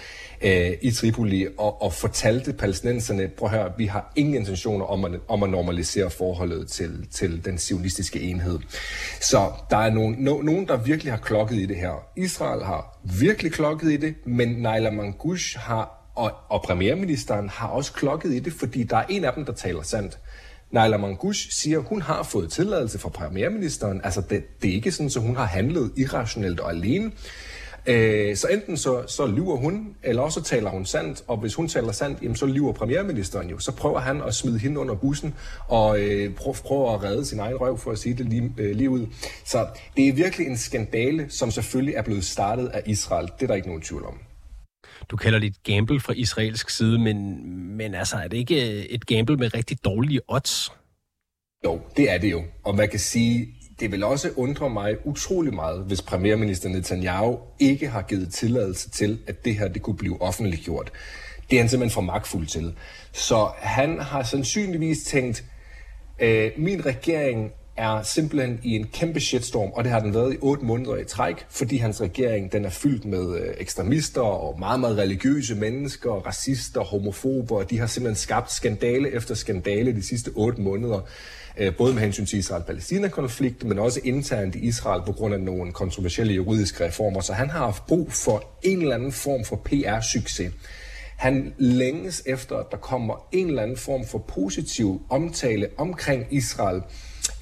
øh, 0.43 0.73
i 0.83 0.91
Tripoli 0.91 1.47
og, 1.59 1.83
og 1.83 1.93
fortalte 1.93 2.53
palæstinenserne, 2.53 3.29
prøv 3.29 3.49
at 3.49 3.55
høre, 3.55 3.73
vi 3.77 3.87
har 3.87 4.13
ingen 4.17 4.35
intentioner 4.35 4.85
om 4.85 5.05
at, 5.05 5.13
om 5.29 5.43
at 5.43 5.51
normalisere 5.51 6.11
forholdet 6.11 6.69
til, 6.69 7.07
til 7.11 7.45
den 7.45 7.59
sionistiske 7.59 8.21
enhed. 8.21 8.59
Så 9.21 9.53
der 9.71 9.77
er 9.77 9.91
nogen, 9.91 10.17
no, 10.19 10.43
nogen, 10.43 10.69
der 10.69 10.77
virkelig 10.77 11.13
har 11.13 11.21
klokket 11.21 11.57
i 11.57 11.67
det 11.67 11.77
her. 11.77 12.07
Israel 12.17 12.65
har 12.65 12.99
virkelig 13.21 13.53
klokket 13.53 13.93
i 13.93 13.97
det, 13.97 14.15
men 14.27 14.49
Naila 14.49 14.91
Mangush 14.91 15.59
har, 15.59 16.11
og, 16.15 16.33
og 16.49 16.63
premierministeren 16.63 17.49
har 17.49 17.69
også 17.69 17.93
klokket 17.93 18.33
i 18.33 18.39
det, 18.39 18.53
fordi 18.53 18.83
der 18.83 18.97
er 18.97 19.05
en 19.09 19.25
af 19.25 19.33
dem, 19.33 19.45
der 19.45 19.53
taler 19.53 19.83
sandt. 19.83 20.19
Naila 20.71 20.97
Mangush 20.97 21.51
siger, 21.51 21.79
hun 21.79 22.03
har 22.03 22.23
fået 22.23 22.53
tilladelse 22.53 22.99
fra 22.99 23.09
premierministeren. 23.09 24.01
Altså, 24.05 24.21
det, 24.21 24.63
det 24.63 24.71
er 24.71 24.75
ikke 24.75 24.93
sådan, 24.93 25.11
at 25.17 25.23
hun 25.23 25.37
har 25.37 25.45
handlet 25.45 25.93
irrationelt 25.97 26.61
og 26.61 26.71
alene. 26.71 27.13
Øh, 27.87 28.37
så 28.37 28.47
enten 28.49 28.77
så, 28.77 29.03
så 29.07 29.27
lyver 29.27 29.57
hun, 29.57 29.95
eller 30.03 30.23
også 30.23 30.43
taler 30.43 30.71
hun 30.71 30.87
sandt, 30.87 31.25
og 31.27 31.37
hvis 31.37 31.55
hun 31.55 31.69
taler 31.69 31.93
sandt, 31.93 32.23
jamen, 32.23 32.37
så 32.37 32.47
lyver 32.47 32.73
premierministeren 32.73 33.51
jo. 33.51 33.59
Så 33.59 33.73
prøver 33.73 34.01
han 34.01 34.23
at 34.23 34.35
smide 34.35 34.59
hende 34.59 34.81
under 34.81 34.95
bussen, 34.95 35.35
og 35.69 36.01
øh, 36.01 36.35
prøver, 36.35 36.57
prøver 36.65 36.95
at 36.95 37.03
redde 37.03 37.25
sin 37.27 37.39
egen 37.41 37.57
røv, 37.57 37.79
for 37.79 37.91
at 37.91 37.99
sige 37.99 38.15
det 38.15 38.27
lige, 38.27 38.53
øh, 38.59 38.77
lige 38.77 38.91
ud. 38.91 39.07
Så 39.45 39.67
det 39.97 40.09
er 40.09 40.13
virkelig 40.13 40.47
en 40.47 40.57
skandale, 40.57 41.27
som 41.29 41.51
selvfølgelig 41.51 41.95
er 41.95 42.03
blevet 42.03 42.25
startet 42.25 42.67
af 42.69 42.83
Israel. 42.87 43.27
Det 43.27 43.43
er 43.43 43.47
der 43.47 43.55
ikke 43.55 43.69
nogen 43.69 43.83
tvivl 43.83 44.05
om. 44.05 44.19
Du 45.09 45.17
kalder 45.17 45.39
det 45.39 45.47
et 45.47 45.63
gamble 45.63 46.01
fra 46.01 46.13
israelsk 46.17 46.71
side, 46.71 46.99
men, 46.99 47.47
men 47.77 47.95
altså, 47.95 48.17
er 48.17 48.29
det 48.29 48.37
ikke 48.37 48.79
øh, 48.79 48.85
et 48.85 49.07
gamble 49.07 49.37
med 49.37 49.55
rigtig 49.55 49.85
dårlige 49.85 50.21
odds? 50.29 50.73
Jo, 51.65 51.81
det 51.97 52.11
er 52.11 52.19
det 52.19 52.31
jo. 52.31 52.43
Og 52.65 52.75
man 52.75 52.89
kan 52.89 52.99
sige, 52.99 53.49
det 53.81 53.93
vil 53.93 54.05
også 54.05 54.31
undre 54.37 54.71
mig 54.71 55.07
utrolig 55.07 55.55
meget, 55.55 55.85
hvis 55.85 56.03
premierminister 56.03 56.69
Netanyahu 56.69 57.39
ikke 57.61 57.89
har 57.89 58.03
givet 58.03 58.33
tilladelse 58.33 58.91
til, 58.91 59.19
at 59.27 59.45
det 59.45 59.55
her 59.55 59.69
det 59.69 59.83
kunne 59.83 59.97
blive 59.97 60.23
offentliggjort. 60.23 60.93
Det 61.51 61.57
er 61.57 61.61
han 61.61 61.69
simpelthen 61.69 61.95
for 61.95 62.01
magtfuld 62.01 62.47
til. 62.47 62.75
Så 63.13 63.51
han 63.57 64.01
har 64.01 64.23
sandsynligvis 64.23 65.03
tænkt, 65.03 65.45
øh, 66.19 66.51
min 66.57 66.87
regering 66.87 67.53
er 67.77 68.03
simpelthen 68.03 68.61
i 68.63 68.77
en 68.77 68.87
kæmpe 68.87 69.21
shitstorm, 69.21 69.71
og 69.75 69.85
det 69.85 69.93
har 69.93 70.01
den 70.01 70.15
været 70.15 70.35
i 70.35 70.37
otte 70.41 70.65
måneder 70.65 70.97
i 70.97 71.05
træk, 71.05 71.47
fordi 71.51 71.77
hans 71.77 72.01
regering 72.01 72.53
den 72.53 72.65
er 72.65 72.71
fyldt 72.71 73.05
med 73.05 73.41
øh, 73.41 73.55
ekstremister 73.59 74.21
og 74.21 74.59
meget, 74.59 74.81
meget 74.81 74.99
religiøse 74.99 75.55
mennesker, 75.55 76.11
racister, 76.11 76.81
homofober, 76.81 77.57
og 77.57 77.71
de 77.71 77.79
har 77.79 77.87
simpelthen 77.87 78.17
skabt 78.17 78.53
skandale 78.53 79.13
efter 79.13 79.35
skandale 79.35 79.97
de 79.97 80.03
sidste 80.03 80.31
otte 80.35 80.61
måneder. 80.61 81.01
Øh, 81.59 81.77
både 81.77 81.95
med 81.95 82.03
hensyn 82.03 82.27
til 82.27 82.39
Israel-Palæstina-konflikten, 82.39 83.69
men 83.69 83.79
også 83.79 84.01
internt 84.05 84.55
i 84.55 84.59
Israel 84.59 85.03
på 85.07 85.13
grund 85.13 85.35
af 85.35 85.41
nogle 85.41 85.73
kontroversielle 85.73 86.35
juridiske 86.35 86.85
reformer. 86.85 87.21
Så 87.21 87.33
han 87.33 87.51
har 87.51 87.59
haft 87.59 87.87
brug 87.87 88.13
for 88.13 88.45
en 88.63 88.83
eller 88.83 88.95
anden 88.95 89.13
form 89.13 89.45
for 89.45 89.57
PR-succes. 89.69 90.53
Han 91.17 91.55
længes 91.59 92.23
efter, 92.27 92.57
at 92.57 92.67
der 92.71 92.77
kommer 92.77 93.29
en 93.33 93.49
eller 93.49 93.63
anden 93.63 93.77
form 93.77 94.07
for 94.07 94.19
positiv 94.19 95.03
omtale 95.11 95.69
omkring 95.77 96.27
Israel 96.31 96.83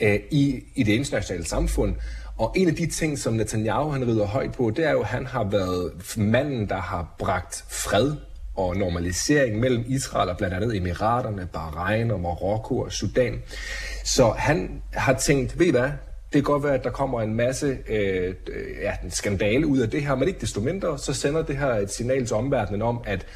øh, 0.02 0.20
i, 0.30 0.64
i 0.74 0.82
det 0.82 0.92
internationale 0.92 1.44
samfund. 1.44 1.94
Og 2.38 2.52
en 2.56 2.68
af 2.68 2.74
de 2.74 2.86
ting, 2.86 3.18
som 3.18 3.32
Netanyahu 3.32 3.90
han 3.90 4.06
rider 4.06 4.26
højt 4.26 4.52
på, 4.52 4.70
det 4.76 4.84
er 4.86 4.90
jo, 4.90 5.00
at 5.00 5.06
han 5.06 5.26
har 5.26 5.44
været 5.44 5.92
manden, 6.16 6.68
der 6.68 6.80
har 6.80 7.14
bragt 7.18 7.64
fred 7.68 8.12
og 8.56 8.76
normalisering 8.76 9.60
mellem 9.60 9.84
Israel 9.88 10.30
og 10.30 10.36
blandt 10.36 10.54
andet 10.54 10.76
Emiraterne, 10.76 11.48
Bahrain 11.52 12.10
og 12.10 12.20
Marokko 12.20 12.78
og 12.78 12.92
Sudan. 12.92 13.42
Så 14.04 14.30
han 14.30 14.82
har 14.92 15.12
tænkt, 15.12 15.58
ved 15.58 15.66
I 15.66 15.70
hvad, 15.70 15.90
det 16.32 16.32
kan 16.32 16.42
godt 16.42 16.62
være, 16.62 16.74
at 16.74 16.84
der 16.84 16.90
kommer 16.90 17.22
en 17.22 17.34
masse 17.34 17.78
øh, 17.88 18.34
ja, 18.82 18.92
en 19.04 19.10
skandale 19.10 19.66
ud 19.66 19.78
af 19.78 19.90
det 19.90 20.02
her, 20.02 20.14
men 20.14 20.28
ikke 20.28 20.40
desto 20.40 20.60
mindre, 20.60 20.98
så 20.98 21.12
sender 21.12 21.42
det 21.42 21.56
her 21.56 21.68
et 21.68 21.90
signal 21.90 22.26
til 22.26 22.36
omverdenen 22.36 22.82
om, 22.82 23.00
at 23.06 23.26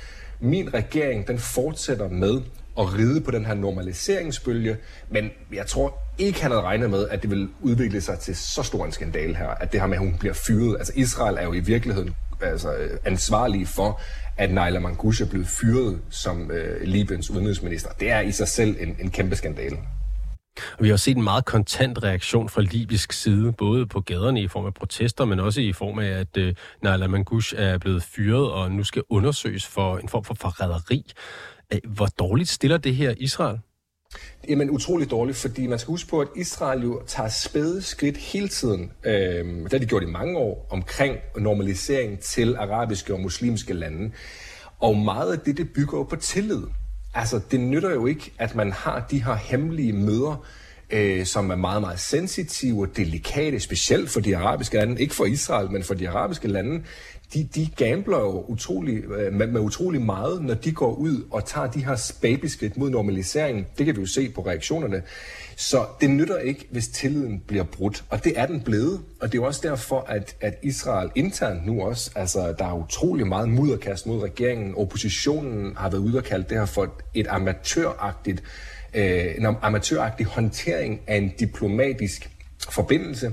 min 0.41 0.75
regering, 0.75 1.29
den 1.29 1.39
fortsætter 1.39 2.09
med 2.09 2.41
at 2.79 2.95
ride 2.95 3.21
på 3.21 3.31
den 3.31 3.47
her 3.47 3.55
normaliseringsbølge, 3.55 4.77
men 5.11 5.31
jeg 5.53 5.67
tror 5.67 5.99
ikke, 6.19 6.43
han 6.43 6.51
havde 6.51 6.63
regnet 6.63 6.91
med, 6.91 7.09
at 7.09 7.23
det 7.23 7.31
ville 7.31 7.49
udvikle 7.61 8.01
sig 8.01 8.19
til 8.19 8.37
så 8.37 8.63
stor 8.63 8.85
en 8.85 8.93
skandale 8.93 9.37
her, 9.37 9.49
at 9.49 9.73
det 9.73 9.81
her 9.81 9.87
med, 9.87 9.97
at 9.97 10.03
hun 10.03 10.17
bliver 10.19 10.35
fyret. 10.35 10.77
Altså 10.79 10.93
Israel 10.97 11.37
er 11.37 11.43
jo 11.43 11.53
i 11.53 11.61
virkeligheden 11.61 12.15
altså, 12.43 12.75
øh, 12.75 12.91
ansvarlig 13.05 13.69
for, 13.69 14.01
at 14.37 14.51
Naila 14.51 14.79
Mangush 14.79 15.23
er 15.23 15.27
blevet 15.27 15.49
fyret 15.49 16.01
som 16.11 16.51
øh, 16.51 16.83
Libyens 16.83 17.31
udenrigsminister. 17.31 17.91
Det 18.01 18.11
er 18.11 18.21
i 18.21 18.33
sig 18.33 18.49
selv 18.49 18.77
en, 18.81 18.97
en 19.01 19.11
kæmpe 19.11 19.37
skandale. 19.37 19.77
Og 20.79 20.85
vi 20.85 20.89
har 20.89 20.97
set 20.97 21.17
en 21.17 21.23
meget 21.23 21.45
kontant 21.45 22.03
reaktion 22.03 22.49
fra 22.49 22.63
libysk 22.63 23.13
side, 23.13 23.53
både 23.53 23.87
på 23.87 24.01
gaderne 24.01 24.43
i 24.43 24.49
form 24.49 24.67
af 24.67 24.75
protester, 24.75 25.25
men 25.25 25.41
også 25.41 25.61
i 25.61 25.73
form 25.73 25.99
af, 25.99 26.09
at 26.09 26.37
øh, 26.37 26.55
Naila 26.83 27.07
Mangush 27.07 27.55
er 27.57 27.79
blevet 27.79 28.03
fyret 28.03 28.51
og 28.51 28.73
nu 28.73 28.85
skal 28.85 29.03
undersøges 29.09 29.67
for 29.67 29.99
en 29.99 30.09
form 30.09 30.25
for 30.25 30.35
forræderi. 30.35 31.13
Hvor 31.85 32.07
dårligt 32.07 32.49
stiller 32.49 32.77
det 32.77 32.95
her 32.95 33.15
Israel? 33.19 33.59
Jamen 34.49 34.71
utroligt 34.71 35.11
dårligt, 35.11 35.39
fordi 35.39 35.67
man 35.67 35.79
skal 35.79 35.91
huske 35.91 36.11
på, 36.11 36.21
at 36.21 36.29
Israel 36.37 36.83
jo 36.83 37.03
tager 37.07 37.29
spæde 37.29 37.83
skridt 37.83 38.17
hele 38.17 38.49
tiden, 38.49 38.93
øh, 39.05 39.13
det 39.65 39.73
har 39.73 39.79
de 39.79 39.87
gjort 39.87 40.03
i 40.03 40.07
mange 40.07 40.39
år, 40.39 40.67
omkring 40.71 41.17
normalisering 41.37 42.21
til 42.21 42.57
arabiske 42.57 43.15
og 43.15 43.21
muslimske 43.21 43.75
lande. 43.75 44.13
Og 44.81 44.97
meget 44.97 45.33
af 45.33 45.39
det, 45.39 45.57
det 45.57 45.73
bygger 45.73 45.99
jo 45.99 46.05
på 46.05 46.17
tillid. 46.17 46.63
Altså, 47.15 47.41
det 47.51 47.61
nytter 47.61 47.91
jo 47.91 48.07
ikke, 48.07 48.33
at 48.39 48.55
man 48.55 48.73
har 48.73 49.07
de 49.11 49.25
her 49.25 49.35
hemmelige 49.35 49.93
møder 49.93 50.45
øh, 50.91 51.27
som 51.27 51.51
er 51.51 51.57
meget, 51.57 51.81
meget 51.81 52.01
sensitive 52.01 52.83
og 52.83 52.97
delikate, 52.97 53.61
specielt 53.61 54.11
for 54.11 54.21
de 54.21 54.37
arabiske 54.37 54.77
lande, 54.77 55.03
ikke 55.03 55.15
for 55.15 55.25
Israel, 55.25 55.71
men 55.71 55.85
for 55.85 55.95
de 55.95 56.09
arabiske 56.09 56.49
lande, 56.49 56.85
de, 57.35 57.49
de 57.55 57.69
gambler 57.77 58.19
jo 58.19 58.45
utrolig, 58.49 59.05
øh, 59.05 59.33
med, 59.33 59.47
med 59.47 59.61
utrolig 59.61 60.03
meget, 60.03 60.43
når 60.43 60.55
de 60.55 60.73
går 60.73 60.95
ud 60.95 61.25
og 61.31 61.45
tager 61.45 61.67
de 61.67 61.85
her 61.85 62.13
babyskridt 62.23 62.77
mod 62.77 62.91
normaliseringen. 62.91 63.67
Det 63.79 63.87
kan 63.87 63.97
vi 63.97 64.01
jo 64.01 64.07
se 64.07 64.29
på 64.29 64.41
reaktionerne. 64.41 65.03
Så 65.57 65.87
det 66.01 66.11
nytter 66.11 66.39
ikke, 66.39 66.67
hvis 66.71 66.89
tilliden 66.89 67.43
bliver 67.47 67.65
brudt. 67.65 68.05
Og 68.11 68.25
det 68.25 68.33
er 68.37 68.47
den 68.47 68.61
blevet. 68.61 69.01
Og 69.21 69.33
det 69.33 69.39
er 69.39 69.43
også 69.43 69.61
derfor, 69.63 70.01
at, 70.09 70.37
at 70.41 70.59
Israel 70.63 71.11
internt 71.15 71.67
nu 71.67 71.83
også, 71.83 72.11
altså 72.15 72.55
der 72.59 72.65
er 72.65 72.75
utrolig 72.75 73.27
meget 73.27 73.49
mudderkast 73.49 74.07
mod 74.07 74.23
regeringen. 74.23 74.75
Oppositionen 74.77 75.77
har 75.77 75.91
været 75.91 76.01
ude 76.01 76.19
og 76.19 76.25
kalde 76.25 76.45
det 76.49 76.59
her 76.59 76.67
for 76.67 76.95
et 77.15 77.27
amatøragtigt, 77.31 78.43
øh, 78.95 79.35
en 79.39 79.47
amatøragtig 79.63 80.27
håndtering 80.27 81.01
af 81.07 81.17
en 81.17 81.33
diplomatisk 81.39 82.31
forbindelse. 82.71 83.33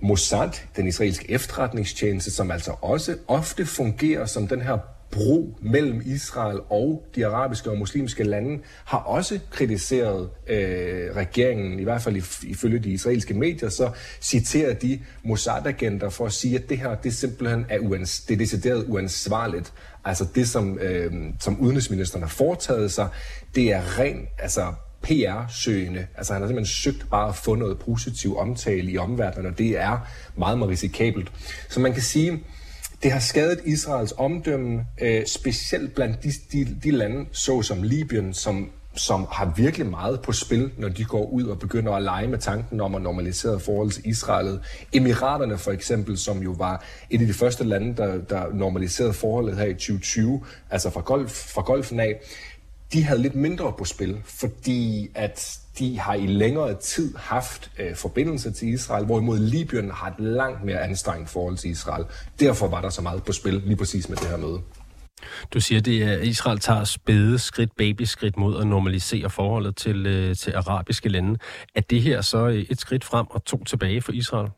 Mossad, 0.00 0.50
den 0.76 0.86
israelske 0.86 1.30
efterretningstjeneste, 1.30 2.30
som 2.30 2.50
altså 2.50 2.74
også 2.80 3.16
ofte 3.28 3.66
fungerer 3.66 4.26
som 4.26 4.48
den 4.48 4.60
her 4.60 4.78
bro 5.10 5.58
mellem 5.62 6.02
Israel 6.06 6.60
og 6.70 7.06
de 7.14 7.26
arabiske 7.26 7.70
og 7.70 7.78
muslimske 7.78 8.24
lande, 8.24 8.62
har 8.84 8.98
også 8.98 9.38
kritiseret 9.50 10.30
øh, 10.46 11.16
regeringen, 11.16 11.80
i 11.80 11.82
hvert 11.82 12.02
fald 12.02 12.16
ifølge 12.42 12.78
de 12.78 12.90
israelske 12.90 13.34
medier, 13.34 13.68
så 13.68 13.90
citerer 14.20 14.74
de 14.74 15.00
Mossad-agenter 15.24 16.08
for 16.08 16.26
at 16.26 16.32
sige, 16.32 16.58
at 16.58 16.68
det 16.68 16.78
her 16.78 16.94
det 16.94 17.14
simpelthen 17.14 17.66
er, 17.68 17.78
uans, 17.78 18.20
det 18.20 18.34
er 18.34 18.38
decideret 18.38 18.84
uansvarligt. 18.88 19.72
Altså 20.04 20.26
det, 20.34 20.48
som, 20.48 20.78
øh, 20.78 21.12
som 21.40 21.60
udenrigsministeren 21.60 22.22
har 22.22 22.30
foretaget 22.30 22.92
sig, 22.92 23.08
det 23.54 23.72
er 23.72 23.98
ren 23.98 24.26
altså 24.38 24.72
PR-søgende. 25.02 26.06
Altså 26.16 26.32
han 26.32 26.42
har 26.42 26.48
simpelthen 26.48 26.74
søgt 26.74 27.10
bare 27.10 27.28
at 27.28 27.34
få 27.34 27.54
noget 27.54 27.78
positiv 27.78 28.38
omtale 28.38 28.90
i 28.90 28.98
omverdenen, 28.98 29.46
og 29.46 29.58
det 29.58 29.78
er 29.78 29.98
meget, 30.36 30.58
meget 30.58 30.70
risikabelt. 30.70 31.32
Så 31.68 31.80
man 31.80 31.92
kan 31.92 32.02
sige, 32.02 32.42
det 33.02 33.12
har 33.12 33.20
skadet 33.20 33.60
Israels 33.64 34.14
omdømme, 34.16 34.86
øh, 35.00 35.26
specielt 35.26 35.94
blandt 35.94 36.22
de, 36.22 36.32
de, 36.52 36.76
de 36.84 36.90
lande, 36.90 37.26
såsom 37.32 37.82
Libyen, 37.82 38.34
som, 38.34 38.70
som 38.96 39.26
har 39.30 39.52
virkelig 39.56 39.86
meget 39.86 40.20
på 40.20 40.32
spil, 40.32 40.70
når 40.78 40.88
de 40.88 41.04
går 41.04 41.26
ud 41.26 41.44
og 41.44 41.58
begynder 41.58 41.92
at 41.92 42.02
lege 42.02 42.28
med 42.28 42.38
tanken 42.38 42.80
om 42.80 42.94
at 42.94 43.02
normalisere 43.02 43.60
forhold 43.60 43.90
til 43.90 44.06
Israel. 44.06 44.58
Emiraterne 44.92 45.58
for 45.58 45.70
eksempel, 45.70 46.18
som 46.18 46.42
jo 46.42 46.50
var 46.50 46.84
et 47.10 47.20
af 47.20 47.26
de 47.26 47.32
første 47.32 47.64
lande, 47.64 47.96
der, 47.96 48.18
der 48.18 48.52
normaliserede 48.52 49.12
forholdet 49.12 49.56
her 49.56 49.66
i 49.66 49.74
2020, 49.74 50.44
altså 50.70 50.90
fra, 50.90 51.00
golf, 51.00 51.30
fra 51.30 51.62
golfen 51.62 52.00
af, 52.00 52.20
de 52.92 53.02
havde 53.04 53.22
lidt 53.22 53.34
mindre 53.34 53.72
på 53.78 53.84
spil, 53.84 54.20
fordi 54.24 55.08
at 55.14 55.58
de 55.78 55.98
har 55.98 56.14
i 56.14 56.26
længere 56.26 56.74
tid 56.74 57.16
haft 57.16 57.70
øh, 57.78 57.96
forbindelse 57.96 58.50
til 58.52 58.68
Israel, 58.68 59.04
hvorimod 59.04 59.38
Libyen 59.38 59.90
har 59.90 60.06
et 60.08 60.20
langt 60.20 60.64
mere 60.64 60.80
anstrengt 60.80 61.30
forhold 61.30 61.56
til 61.56 61.70
Israel. 61.70 62.04
Derfor 62.40 62.68
var 62.68 62.80
der 62.80 62.90
så 62.90 63.02
meget 63.02 63.24
på 63.24 63.32
spil 63.32 63.62
lige 63.66 63.76
præcis 63.76 64.08
med 64.08 64.16
det 64.16 64.26
her 64.26 64.36
møde. 64.36 64.60
Du 65.54 65.60
siger, 65.60 65.80
det 65.80 66.02
er, 66.02 66.12
at 66.12 66.24
Israel 66.24 66.58
tager 66.58 66.84
spæde 66.84 67.38
skridt, 67.38 67.76
babyskridt 67.76 68.36
mod 68.36 68.60
at 68.60 68.66
normalisere 68.66 69.30
forholdet 69.30 69.76
til, 69.76 70.06
øh, 70.06 70.36
til 70.36 70.52
arabiske 70.56 71.08
lande. 71.08 71.38
Er 71.74 71.80
det 71.80 72.02
her 72.02 72.20
så 72.20 72.46
øh, 72.46 72.66
et 72.70 72.80
skridt 72.80 73.04
frem 73.04 73.26
og 73.30 73.44
to 73.44 73.64
tilbage 73.64 74.00
for 74.00 74.12
Israel? 74.12 74.50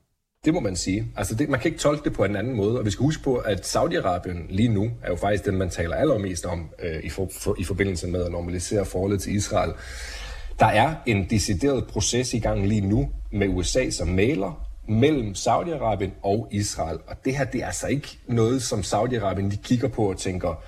Det 0.45 0.55
må 0.55 0.61
man 0.61 0.77
sige. 0.77 1.07
Altså 1.17 1.35
det, 1.35 1.49
man 1.49 1.61
kan 1.61 1.71
ikke 1.71 1.81
tolke 1.81 2.05
det 2.05 2.13
på 2.13 2.25
en 2.25 2.37
anden 2.37 2.57
måde, 2.57 2.79
og 2.79 2.85
vi 2.85 2.91
skal 2.91 3.03
huske 3.03 3.23
på, 3.23 3.37
at 3.37 3.77
Saudi-Arabien 3.77 4.47
lige 4.49 4.69
nu 4.69 4.91
er 5.03 5.09
jo 5.09 5.17
faktisk 5.17 5.45
den, 5.45 5.57
man 5.57 5.71
taler 5.71 5.97
allermest 5.97 6.47
om 6.47 6.71
øh, 6.79 7.05
i, 7.05 7.09
for, 7.09 7.29
for, 7.41 7.57
i 7.59 7.65
forbindelse 7.65 8.07
med 8.07 8.25
at 8.25 8.33
normalisere 8.33 8.85
forholdet 8.85 9.23
til 9.23 9.35
Israel. 9.35 9.73
Der 10.59 10.67
er 10.67 10.95
en 11.07 11.31
decideret 11.31 11.87
proces 11.87 12.35
i 12.35 12.39
gang 12.39 12.67
lige 12.67 12.81
nu 12.81 13.11
med 13.33 13.49
USA 13.49 13.91
som 13.91 14.09
maler 14.09 14.67
mellem 14.89 15.33
Saudi-Arabien 15.33 16.11
og 16.23 16.49
Israel. 16.51 16.99
Og 17.07 17.17
det 17.25 17.37
her, 17.37 17.45
det 17.45 17.63
er 17.63 17.67
altså 17.67 17.87
ikke 17.87 18.19
noget, 18.27 18.63
som 18.63 18.81
Saudi-Arabien 18.81 19.49
lige 19.49 19.63
kigger 19.63 19.89
på 19.89 20.11
og 20.11 20.19
tænker, 20.19 20.63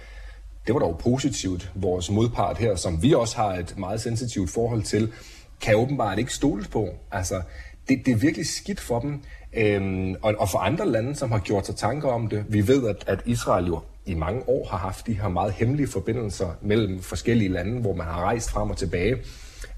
det 0.67 0.75
var 0.75 0.81
dog 0.81 0.99
positivt. 0.99 1.73
Vores 1.75 2.11
modpart 2.11 2.59
her, 2.59 2.77
som 2.77 3.03
vi 3.03 3.15
også 3.15 3.37
har 3.37 3.55
et 3.55 3.79
meget 3.79 4.01
sensitivt 4.01 4.51
forhold 4.51 4.83
til, 4.83 5.13
kan 5.61 5.77
åbenbart 5.77 6.19
ikke 6.19 6.35
stoles 6.35 6.69
på. 6.69 6.89
Altså, 7.13 7.43
det, 7.89 8.07
det 8.07 8.13
er 8.13 8.17
virkelig 8.17 8.47
skidt 8.47 8.81
for 8.81 9.01
dem. 9.01 9.21
Øhm, 9.55 10.15
og, 10.23 10.35
og 10.39 10.49
for 10.49 10.59
andre 10.59 10.89
lande, 10.89 11.15
som 11.15 11.31
har 11.33 11.39
gjort 11.39 11.67
sig 11.67 11.77
tanker 11.77 12.09
om 12.09 12.29
det, 12.29 12.45
vi 12.49 12.69
ved, 12.69 12.89
at, 12.89 13.05
at 13.07 13.21
Israel 13.27 13.67
jo 13.67 13.81
i 14.07 14.15
mange 14.15 14.49
år 14.49 14.69
har 14.71 14.79
haft 14.79 15.07
de 15.07 15.13
her 15.13 15.29
meget 15.29 15.53
hemmelige 15.53 15.89
forbindelser 15.89 16.49
mellem 16.63 17.03
forskellige 17.03 17.49
lande, 17.49 17.81
hvor 17.81 17.95
man 17.95 18.07
har 18.07 18.21
rejst 18.21 18.51
frem 18.51 18.71
og 18.71 18.77
tilbage. 18.77 19.17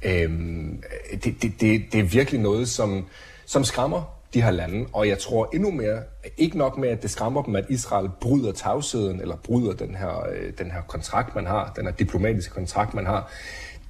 Øhm, 0.03 0.83
det, 1.25 1.43
det, 1.43 1.61
det, 1.61 1.83
det 1.93 2.01
er 2.01 2.05
virkelig 2.05 2.41
noget, 2.41 2.69
som, 2.69 3.07
som 3.47 3.65
skræmmer 3.65 4.15
de 4.35 4.43
her 4.43 4.51
lande, 4.51 4.87
og 4.93 5.09
jeg 5.09 5.19
tror 5.19 5.51
endnu 5.55 5.71
mere, 5.71 6.03
ikke 6.37 6.59
nok 6.59 6.79
med, 6.79 6.89
at 6.89 7.03
det 7.03 7.11
skræmmer 7.11 7.43
dem, 7.43 7.57
at 7.57 7.65
Israel 7.69 8.09
bryder 8.21 8.53
tavsheden, 8.53 9.21
eller 9.21 9.37
bryder 9.37 9.73
den 9.73 9.95
her, 9.95 10.27
øh, 10.33 10.53
den 10.59 10.71
her 10.71 10.81
kontrakt, 10.89 11.35
man 11.35 11.47
har, 11.47 11.73
den 11.77 11.85
her 11.85 11.93
diplomatiske 11.93 12.55
kontrakt, 12.55 12.95
man 12.95 13.07
har, 13.07 13.31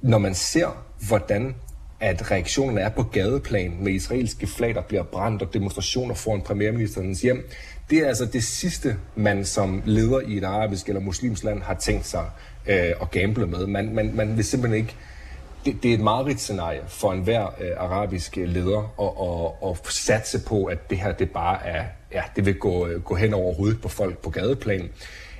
når 0.01 0.17
man 0.17 0.35
ser, 0.35 0.85
hvordan 1.07 1.55
at 1.99 2.31
reaktionerne 2.31 2.81
er 2.81 2.89
på 2.89 3.03
gadeplan 3.03 3.77
med 3.79 3.91
israelske 3.91 4.47
flag, 4.47 4.75
der 4.75 4.81
bliver 4.81 5.03
brændt 5.03 5.41
og 5.41 5.53
demonstrationer 5.53 6.15
foran 6.15 6.41
premierministerens 6.41 7.21
hjem. 7.21 7.49
Det 7.89 7.99
er 7.99 8.07
altså 8.07 8.25
det 8.25 8.43
sidste, 8.43 8.95
man 9.15 9.45
som 9.45 9.81
leder 9.85 10.19
i 10.19 10.37
et 10.37 10.43
arabisk 10.43 10.87
eller 10.87 11.01
muslimsk 11.01 11.43
land 11.43 11.61
har 11.61 11.73
tænkt 11.73 12.07
sig 12.07 12.25
øh, 12.67 12.91
at 13.01 13.11
gamble 13.11 13.47
med. 13.47 13.67
Man, 13.67 13.95
man, 13.95 14.11
man 14.15 14.37
vil 14.37 14.45
simpelthen 14.45 14.81
ikke... 14.81 14.95
Det, 15.65 15.83
det 15.83 15.89
er 15.89 15.95
et 15.95 16.01
meget 16.01 16.39
scenarie 16.39 16.81
for 16.87 17.11
enhver 17.11 17.45
øh, 17.45 17.71
arabisk 17.77 18.35
leder 18.35 18.93
at, 19.01 19.69
at, 19.69 19.71
at 19.87 19.93
satse 19.93 20.39
på, 20.47 20.65
at 20.65 20.89
det 20.89 20.97
her 20.97 21.11
det 21.11 21.31
bare 21.31 21.67
er... 21.67 21.85
Ja, 22.13 22.21
det 22.35 22.45
vil 22.45 22.55
gå, 22.55 22.87
øh, 22.87 23.03
gå 23.03 23.15
hen 23.15 23.33
over 23.33 23.53
hovedet 23.53 23.81
på 23.81 23.89
folk 23.89 24.17
på 24.17 24.29
gadeplan. 24.29 24.89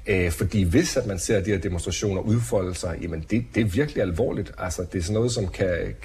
Øh, 0.07 0.31
fordi 0.31 0.63
hvis 0.63 0.97
at 0.97 1.05
man 1.05 1.19
ser 1.19 1.41
de 1.41 1.51
her 1.51 1.57
demonstrationer 1.57 2.21
udfolde 2.21 2.75
sig, 2.75 2.97
jamen 3.01 3.25
det, 3.29 3.45
det 3.55 3.62
er 3.62 3.65
virkelig 3.65 4.01
alvorligt. 4.01 4.51
Altså 4.57 4.85
det 4.93 5.00
er 5.00 5.03
sådan 5.03 5.13
noget, 5.13 5.31
som 5.31 5.47
kan 5.47 5.95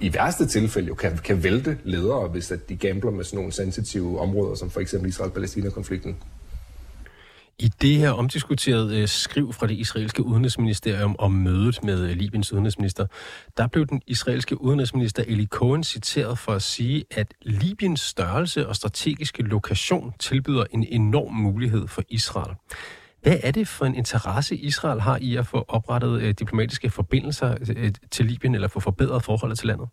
i 0.00 0.14
værste 0.14 0.46
tilfælde 0.46 0.88
jo 0.88 0.94
kan, 0.94 1.18
kan 1.18 1.42
vælte 1.44 1.78
ledere, 1.84 2.28
hvis 2.28 2.50
at 2.50 2.68
de 2.68 2.76
gambler 2.76 3.10
med 3.10 3.24
sådan 3.24 3.36
nogle 3.36 3.52
sensitive 3.52 4.20
områder, 4.20 4.54
som 4.54 4.70
for 4.70 4.80
eksempel 4.80 5.08
Israel-Palæstina-konflikten. 5.08 6.16
I 7.60 7.68
det 7.82 7.96
her 7.96 8.10
omdiskuterede 8.10 9.00
øh, 9.00 9.08
skriv 9.08 9.52
fra 9.52 9.66
det 9.66 9.74
israelske 9.74 10.22
udenrigsministerium 10.22 11.16
om 11.18 11.32
mødet 11.32 11.84
med 11.84 12.10
øh, 12.10 12.16
Libyens 12.16 12.52
udenrigsminister, 12.52 13.06
der 13.56 13.66
blev 13.66 13.86
den 13.86 14.02
israelske 14.06 14.60
udenrigsminister 14.60 15.24
Eli 15.26 15.46
Cohen 15.46 15.84
citeret 15.84 16.38
for 16.38 16.52
at 16.52 16.62
sige, 16.62 17.04
at 17.10 17.34
Libyens 17.42 18.00
størrelse 18.00 18.68
og 18.68 18.76
strategiske 18.76 19.42
lokation 19.42 20.14
tilbyder 20.18 20.64
en 20.70 20.86
enorm 20.88 21.34
mulighed 21.34 21.88
for 21.88 22.02
Israel. 22.08 22.54
Hvad 23.22 23.36
er 23.42 23.50
det 23.50 23.68
for 23.68 23.84
en 23.84 23.94
interesse, 23.94 24.56
Israel 24.56 25.00
har 25.00 25.18
i 25.20 25.36
at 25.36 25.46
få 25.46 25.64
oprettet 25.68 26.22
øh, 26.22 26.34
diplomatiske 26.38 26.90
forbindelser 26.90 27.54
øh, 27.60 27.84
øh, 27.84 27.92
til 28.10 28.24
Libyen, 28.24 28.54
eller 28.54 28.68
få 28.68 28.80
forbedret 28.80 29.24
forholdet 29.24 29.58
til 29.58 29.66
landet? 29.66 29.88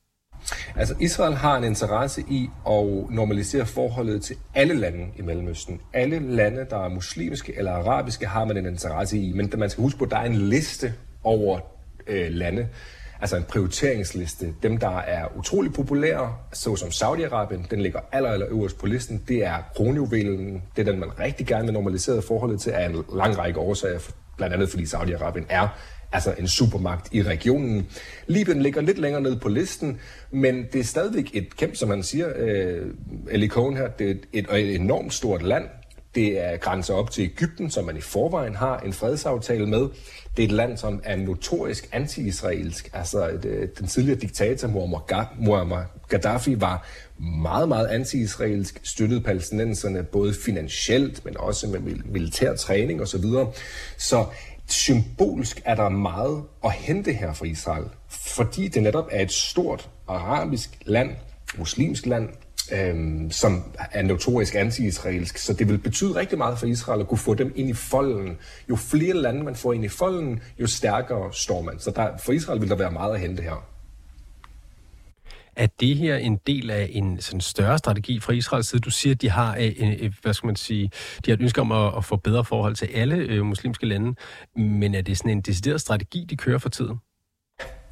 Altså, 0.76 0.96
Israel 1.00 1.36
har 1.36 1.58
en 1.58 1.64
interesse 1.64 2.22
i 2.30 2.50
at 2.68 2.86
normalisere 3.10 3.66
forholdet 3.66 4.22
til 4.22 4.36
alle 4.56 4.74
lande 4.74 5.08
i 5.16 5.22
Mellemøsten. 5.22 5.82
Alle 5.94 6.20
lande, 6.20 6.66
der 6.70 6.86
er 6.86 6.90
muslimske 6.90 7.54
eller 7.58 7.72
arabiske, 7.72 8.28
har 8.28 8.46
man 8.46 8.58
en 8.58 8.66
interesse 8.66 9.18
i. 9.18 9.34
Men 9.34 9.52
man 9.58 9.70
skal 9.70 9.82
huske 9.82 10.00
på, 10.00 10.06
at 10.06 10.12
der 10.12 10.18
er 10.18 10.26
en 10.26 10.36
liste 10.36 10.94
over 11.24 11.60
øh, 12.08 12.28
lande, 12.32 12.68
altså 13.26 13.38
en 13.38 13.44
prioriteringsliste. 13.44 14.54
Dem, 14.64 14.78
der 14.78 14.98
er 14.98 15.38
utrolig 15.38 15.74
populære, 15.74 16.36
såsom 16.54 16.90
Saudi-Arabien, 16.90 17.68
den 17.72 17.82
ligger 17.82 18.00
aller, 18.12 18.30
aller 18.30 18.48
øverst 18.50 18.78
på 18.78 18.86
listen. 18.86 19.24
Det 19.28 19.46
er 19.46 19.58
kronjuvelen. 19.76 20.64
Det 20.76 20.88
er 20.88 20.92
den, 20.92 21.00
man 21.00 21.20
rigtig 21.20 21.48
gerne 21.48 21.64
vil 21.64 21.74
normalisere 21.74 22.22
forholdet 22.22 22.62
til, 22.62 22.72
af 22.72 22.86
en 22.90 23.06
lang 23.16 23.38
række 23.38 23.60
årsager. 23.60 24.00
Blandt 24.38 24.54
andet 24.54 24.70
fordi 24.70 24.84
Saudi-Arabien 24.84 25.46
er 25.50 25.68
altså 26.12 26.34
en 26.40 26.48
supermagt 26.48 27.14
i 27.14 27.24
regionen. 27.24 27.88
Libyen 28.28 28.62
ligger 28.62 28.82
lidt 28.82 28.98
længere 28.98 29.22
ned 29.22 29.36
på 29.36 29.50
listen, 29.50 30.00
men 30.32 30.66
det 30.74 30.80
er 30.80 30.84
stadigvæk 30.84 31.30
et 31.34 31.58
kæmpe, 31.58 31.76
som 31.76 31.90
man 31.90 32.04
siger, 32.04 32.30
øh, 32.36 32.88
Eli 33.32 33.48
Cohen 33.48 33.78
her, 33.78 33.88
det 33.88 34.10
er 34.10 34.16
et, 34.34 34.46
et 34.52 34.76
enormt 34.76 35.14
stort 35.14 35.44
land. 35.44 35.66
Det 36.16 36.40
er 36.40 36.58
grænser 36.58 36.94
op 36.94 37.12
til 37.12 37.24
Ægypten, 37.24 37.70
som 37.70 37.86
man 37.86 37.98
i 37.98 38.02
forvejen 38.02 38.56
har 38.56 38.80
en 38.80 38.94
fredsaftale 38.94 39.66
med. 39.66 39.90
Det 40.38 40.44
er 40.44 40.48
et 40.48 40.52
land, 40.52 40.78
som 40.78 41.02
er 41.04 41.16
notorisk 41.16 41.90
anti-israelsk. 41.92 42.90
Altså 42.94 43.30
et, 43.30 43.46
øh, 43.46 43.70
den 43.80 43.88
tidligere 43.88 44.20
diktator 44.20 44.68
Muammar 45.38 45.86
Gaddafi 46.10 46.62
var 46.62 46.88
meget, 47.42 47.68
meget 47.68 47.88
anti-israelsk, 47.88 48.80
støttede 48.84 49.22
palæstinenserne 49.22 50.04
både 50.04 50.34
finansielt, 50.46 51.26
men 51.26 51.38
også 51.38 51.68
med 51.68 51.80
militær 52.06 52.56
træning 52.56 53.02
osv. 53.02 53.22
Så, 53.22 53.48
så 53.98 54.26
symbolsk 54.68 55.62
er 55.66 55.76
der 55.76 55.90
meget 55.90 56.44
at 56.66 56.72
hente 56.72 57.14
her 57.14 57.34
for 57.34 57.46
Israel, 57.46 57.86
fordi 58.10 58.68
det 58.68 58.84
netop 58.84 59.08
er 59.12 59.22
et 59.22 59.32
stort 59.32 59.90
arabisk 60.08 60.70
land, 60.86 61.10
muslimsk 61.58 62.06
land, 62.06 62.30
øhm, 62.74 63.32
som 63.32 63.64
er 63.92 64.02
notorisk 64.02 64.56
anti-israelsk. 64.56 65.38
Så 65.38 65.54
det 65.54 65.70
vil 65.70 65.78
betyde 65.78 66.16
rigtig 66.16 66.38
meget 66.38 66.60
for 66.60 66.66
Israel 66.66 67.02
at 67.02 67.08
kunne 67.08 67.18
få 67.18 67.34
dem 67.34 67.54
ind 67.56 67.70
i 67.70 67.74
folden. 67.74 68.38
Jo 68.70 68.76
flere 68.76 69.14
lande 69.14 69.44
man 69.44 69.56
får 69.56 69.74
ind 69.74 69.86
i 69.86 69.88
folden, 69.88 70.42
jo 70.60 70.68
stærkere 70.68 71.34
står 71.34 71.62
man. 71.62 71.80
Så 71.80 71.92
der, 71.92 72.18
for 72.18 72.32
Israel 72.32 72.62
vil 72.62 72.70
der 72.70 72.76
være 72.76 72.92
meget 72.92 73.14
at 73.14 73.20
hente 73.20 73.44
her. 73.44 73.66
Er 75.56 75.68
det 75.80 75.98
her 75.98 76.16
en 76.18 76.40
del 76.48 76.70
af 76.70 76.90
en 76.92 77.22
sådan 77.22 77.42
større 77.42 77.78
strategi 77.78 78.20
fra 78.20 78.34
Israels 78.34 78.68
side? 78.68 78.82
Du 78.82 78.90
siger, 78.90 79.14
at 79.14 79.22
de 79.22 79.30
har, 79.30 79.56
øh, 79.56 79.72
en, 79.78 80.14
hvad 80.22 80.34
skal 80.34 80.48
man 80.48 80.56
sige, 80.56 80.92
de 81.26 81.32
har 81.32 81.34
et 81.34 81.42
ønske 81.42 81.62
om 81.62 81.72
at, 81.72 81.94
at 81.98 82.06
få 82.06 82.16
bedre 82.16 82.46
forhold 82.46 82.76
til 82.76 82.86
alle 82.86 83.16
øh, 83.16 83.46
muslimske 83.46 83.86
lande, 83.86 84.16
men 84.56 84.96
er 84.96 85.02
det 85.02 85.18
sådan 85.18 85.32
en 85.32 85.42
decideret 85.42 85.82
strategi, 85.82 86.26
de 86.30 86.38
kører 86.38 86.58
for 86.58 86.70
tiden? 86.70 86.98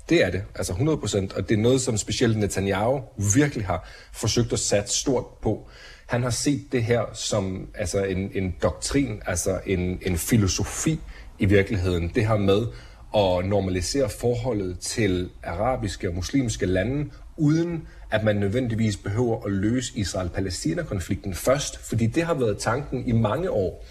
Det 0.10 0.24
er 0.24 0.30
det, 0.30 0.44
altså 0.56 0.74
100 0.74 0.98
procent, 0.98 1.34
og 1.34 1.50
det 1.50 1.58
er 1.58 1.62
noget, 1.62 1.82
som 1.82 1.98
specielt 1.98 2.38
Netanyahu 2.38 3.02
virkelig 3.36 3.66
har 3.66 3.90
forsøgt 4.14 4.54
at 4.54 4.60
sætte 4.60 4.90
stort 4.90 5.26
på. 5.42 5.70
Han 6.06 6.24
har 6.24 6.30
set 6.30 6.62
det 6.72 6.84
her 6.84 7.02
som 7.14 7.70
altså 7.76 8.04
en, 8.04 8.32
en 8.34 8.56
doktrin, 8.64 9.22
altså 9.26 9.60
en, 9.66 10.00
en 10.02 10.18
filosofi 10.18 11.00
i 11.40 11.46
virkeligheden. 11.46 12.12
Det 12.16 12.28
her 12.28 12.38
med 12.38 12.68
at 13.16 13.46
normalisere 13.46 14.10
forholdet 14.10 14.80
til 14.80 15.30
arabiske 15.44 16.10
og 16.10 16.16
muslimske 16.16 16.66
lande, 16.66 17.10
uden 17.38 17.88
at 18.12 18.24
man 18.24 18.36
nødvendigvis 18.36 18.98
behøver 18.98 19.46
at 19.46 19.52
løse 19.52 19.94
Israel-Palæstina-konflikten 19.96 21.34
først, 21.34 21.80
fordi 21.80 22.08
det 22.08 22.24
har 22.24 22.34
været 22.34 22.58
tanken 22.58 23.08
i 23.08 23.12
mange 23.12 23.52
år 23.52 23.86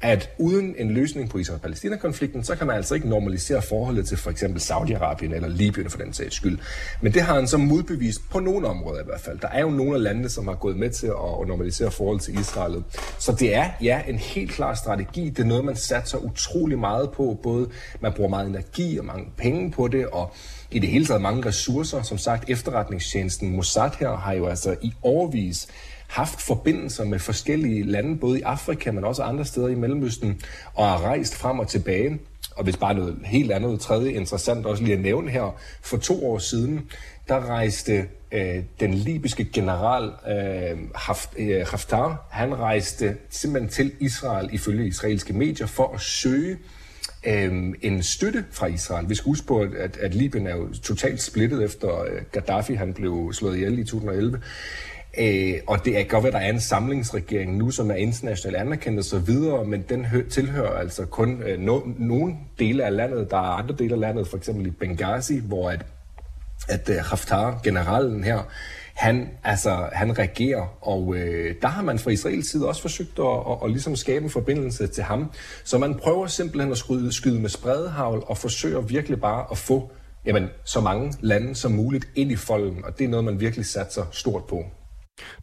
at 0.00 0.30
uden 0.38 0.74
en 0.78 0.90
løsning 0.90 1.30
på 1.30 1.38
Israel-Palæstina-konflikten, 1.38 2.44
så 2.44 2.56
kan 2.56 2.66
man 2.66 2.76
altså 2.76 2.94
ikke 2.94 3.08
normalisere 3.08 3.62
forholdet 3.62 4.08
til 4.08 4.16
for 4.16 4.30
eksempel 4.30 4.60
Saudi-Arabien 4.60 5.34
eller 5.34 5.48
Libyen 5.48 5.90
for 5.90 5.98
den 5.98 6.12
sags 6.12 6.34
skyld. 6.34 6.58
Men 7.00 7.14
det 7.14 7.22
har 7.22 7.34
han 7.34 7.48
så 7.48 7.58
modbevist 7.58 8.30
på 8.30 8.40
nogle 8.40 8.68
områder 8.68 9.00
i 9.00 9.04
hvert 9.04 9.20
fald. 9.20 9.38
Der 9.38 9.48
er 9.48 9.60
jo 9.60 9.70
nogle 9.70 9.94
af 9.94 10.02
landene, 10.02 10.28
som 10.28 10.48
har 10.48 10.54
gået 10.54 10.76
med 10.76 10.90
til 10.90 11.06
at 11.06 11.48
normalisere 11.48 11.90
forholdet 11.90 12.22
til 12.22 12.40
Israel. 12.40 12.84
Så 13.18 13.32
det 13.32 13.54
er 13.54 13.70
ja 13.82 14.02
en 14.08 14.18
helt 14.18 14.50
klar 14.50 14.74
strategi. 14.74 15.30
Det 15.30 15.38
er 15.38 15.46
noget, 15.46 15.64
man 15.64 15.76
satser 15.76 16.18
utrolig 16.18 16.78
meget 16.78 17.10
på. 17.10 17.38
Både 17.42 17.68
man 18.00 18.12
bruger 18.12 18.30
meget 18.30 18.48
energi 18.48 18.98
og 18.98 19.04
mange 19.04 19.26
penge 19.36 19.70
på 19.70 19.88
det, 19.88 20.06
og 20.06 20.34
i 20.70 20.78
det 20.78 20.88
hele 20.88 21.06
taget 21.06 21.22
mange 21.22 21.46
ressourcer. 21.46 22.02
Som 22.02 22.18
sagt, 22.18 22.50
efterretningstjenesten 22.50 23.56
Mossad 23.56 23.90
her 24.00 24.16
har 24.16 24.32
jo 24.32 24.46
altså 24.46 24.76
i 24.82 24.92
overvis 25.02 25.68
haft 26.08 26.40
forbindelser 26.40 27.04
med 27.04 27.18
forskellige 27.18 27.82
lande, 27.82 28.16
både 28.16 28.38
i 28.38 28.42
Afrika, 28.42 28.90
men 28.90 29.04
også 29.04 29.22
andre 29.22 29.44
steder 29.44 29.68
i 29.68 29.74
Mellemøsten, 29.74 30.40
og 30.74 30.86
har 30.86 31.00
rejst 31.00 31.36
frem 31.36 31.58
og 31.58 31.68
tilbage. 31.68 32.18
Og 32.56 32.64
hvis 32.64 32.76
bare 32.76 32.94
noget 32.94 33.16
helt 33.24 33.52
andet, 33.52 33.80
tredje 33.80 34.12
interessant 34.12 34.66
også 34.66 34.82
lige 34.82 34.94
at 34.94 35.00
nævne 35.00 35.30
her, 35.30 35.56
for 35.82 35.96
to 35.96 36.26
år 36.26 36.38
siden, 36.38 36.90
der 37.28 37.46
rejste 37.46 38.08
øh, 38.32 38.62
den 38.80 38.94
libyske 38.94 39.44
general 39.44 40.12
øh, 40.28 40.78
Haft, 40.94 41.30
øh, 41.38 41.66
Haftar, 41.70 42.26
han 42.30 42.58
rejste 42.58 43.16
simpelthen 43.30 43.70
til 43.70 43.92
Israel 44.00 44.48
ifølge 44.52 44.86
israelske 44.86 45.32
medier 45.32 45.66
for 45.66 45.94
at 45.94 46.00
søge 46.00 46.58
øh, 47.26 47.74
en 47.82 48.02
støtte 48.02 48.44
fra 48.50 48.66
Israel. 48.66 49.08
Vi 49.08 49.14
skal 49.14 49.24
huske 49.24 49.46
på, 49.46 49.60
at, 49.60 49.96
at 49.96 50.14
Libyen 50.14 50.46
er 50.46 50.56
jo 50.56 50.74
totalt 50.82 51.22
splittet 51.22 51.64
efter 51.64 52.02
øh, 52.02 52.22
Gaddafi, 52.32 52.74
han 52.74 52.94
blev 52.94 53.32
slået 53.32 53.56
ihjel 53.56 53.78
i 53.78 53.84
2011. 53.84 54.42
Øh, 55.18 55.54
og 55.66 55.84
det 55.84 55.98
er 55.98 56.04
godt 56.04 56.26
at 56.26 56.32
der 56.32 56.38
er 56.38 56.50
en 56.50 56.60
samlingsregering 56.60 57.56
nu, 57.56 57.70
som 57.70 57.90
er 57.90 57.94
internationalt 57.94 58.56
anerkendt 58.56 58.98
og 58.98 59.04
så 59.04 59.18
videre, 59.18 59.64
men 59.64 59.82
den 59.88 60.04
hø- 60.04 60.28
tilhører 60.28 60.78
altså 60.78 61.06
kun 61.06 61.42
øh, 61.42 61.58
no- 61.66 62.04
nogle 62.04 62.34
dele 62.58 62.84
af 62.84 62.96
landet. 62.96 63.30
Der 63.30 63.36
er 63.36 63.40
andre 63.40 63.74
dele 63.78 63.94
af 63.94 64.00
landet, 64.00 64.28
for 64.28 64.36
eksempel 64.36 64.66
i 64.66 64.70
Benghazi, 64.70 65.38
hvor 65.38 65.70
at, 65.70 65.86
at 66.68 66.88
uh, 66.88 66.94
Haftar, 66.96 67.60
generalen 67.64 68.24
her, 68.24 68.42
han, 68.94 69.28
altså, 69.44 69.88
han 69.92 70.18
regerer, 70.18 70.76
og 70.80 71.16
øh, 71.16 71.54
der 71.62 71.68
har 71.68 71.82
man 71.82 71.98
fra 71.98 72.10
Israels 72.10 72.50
side 72.50 72.68
også 72.68 72.82
forsøgt 72.82 73.18
at, 73.18 73.24
at, 73.24 73.58
at 73.64 73.70
ligesom 73.70 73.96
skabe 73.96 74.24
en 74.24 74.30
forbindelse 74.30 74.86
til 74.86 75.02
ham. 75.02 75.30
Så 75.64 75.78
man 75.78 75.94
prøver 75.94 76.26
simpelthen 76.26 76.72
at 76.72 76.78
skyde, 76.78 77.12
skyde 77.12 77.40
med 77.40 77.48
spredehavl 77.48 78.24
og 78.26 78.38
forsøger 78.38 78.80
virkelig 78.80 79.20
bare 79.20 79.46
at 79.50 79.58
få 79.58 79.90
jamen, 80.26 80.48
så 80.64 80.80
mange 80.80 81.14
lande 81.20 81.54
som 81.54 81.72
muligt 81.72 82.08
ind 82.14 82.32
i 82.32 82.36
folden, 82.36 82.84
og 82.84 82.98
det 82.98 83.04
er 83.04 83.08
noget, 83.08 83.24
man 83.24 83.40
virkelig 83.40 83.66
satser 83.66 84.04
stort 84.12 84.44
på. 84.44 84.64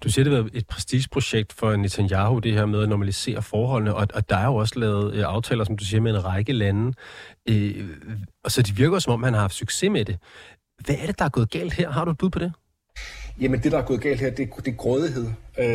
Du 0.03 0.09
siger, 0.09 0.23
det 0.23 0.33
er 0.33 0.45
et 0.53 0.67
prestigeprojekt 0.67 1.53
for 1.53 1.75
Netanyahu, 1.75 2.39
det 2.39 2.53
her 2.53 2.65
med 2.65 2.83
at 2.83 2.89
normalisere 2.89 3.41
forholdene, 3.41 3.95
og, 3.95 4.07
og 4.13 4.29
der 4.29 4.37
er 4.37 4.45
jo 4.45 4.55
også 4.55 4.79
lavet 4.79 5.13
øh, 5.13 5.23
aftaler, 5.25 5.63
som 5.63 5.77
du 5.77 5.85
siger, 5.85 6.01
med 6.01 6.11
en 6.11 6.25
række 6.25 6.53
lande, 6.53 6.93
øh, 7.49 7.89
og 8.43 8.51
så 8.51 8.61
det 8.61 8.77
virker 8.77 8.99
som 8.99 9.13
om, 9.13 9.23
han 9.23 9.33
har 9.33 9.41
haft 9.41 9.55
succes 9.55 9.91
med 9.91 10.05
det. 10.05 10.17
Hvad 10.85 10.95
er 10.99 11.05
det, 11.05 11.19
der 11.19 11.25
er 11.25 11.29
gået 11.29 11.49
galt 11.51 11.73
her? 11.73 11.91
Har 11.91 12.05
du 12.05 12.11
et 12.11 12.17
bud 12.17 12.29
på 12.29 12.39
det? 12.39 12.53
Jamen 13.41 13.63
det, 13.63 13.71
der 13.71 13.77
er 13.77 13.85
gået 13.85 14.01
galt 14.01 14.19
her, 14.19 14.29
det, 14.29 14.49
det 14.65 14.67
er 14.67 14.75
grådighed. 14.75 15.25
Øh, 15.59 15.65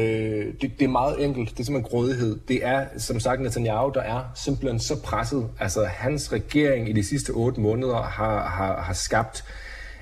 det, 0.61 0.61
det 0.79 0.83
er 0.83 0.89
meget 0.89 1.25
enkelt. 1.25 1.51
Det 1.51 1.61
er 1.61 1.65
simpelthen 1.65 1.91
grådighed. 1.91 2.39
Det 2.49 2.67
er, 2.67 2.87
som 2.99 3.21
sagt, 3.21 3.41
Netanyahu, 3.41 3.93
der 3.95 4.01
er 4.01 4.25
simpelthen 4.35 4.81
så 4.81 5.03
presset. 5.03 5.49
Altså 5.61 5.85
hans 5.85 6.33
regering 6.33 6.89
i 6.89 6.93
de 6.93 7.05
sidste 7.05 7.31
otte 7.31 7.61
måneder 7.61 8.03
har, 8.03 8.49
har, 8.49 8.83
har 8.83 8.93
skabt 8.93 9.45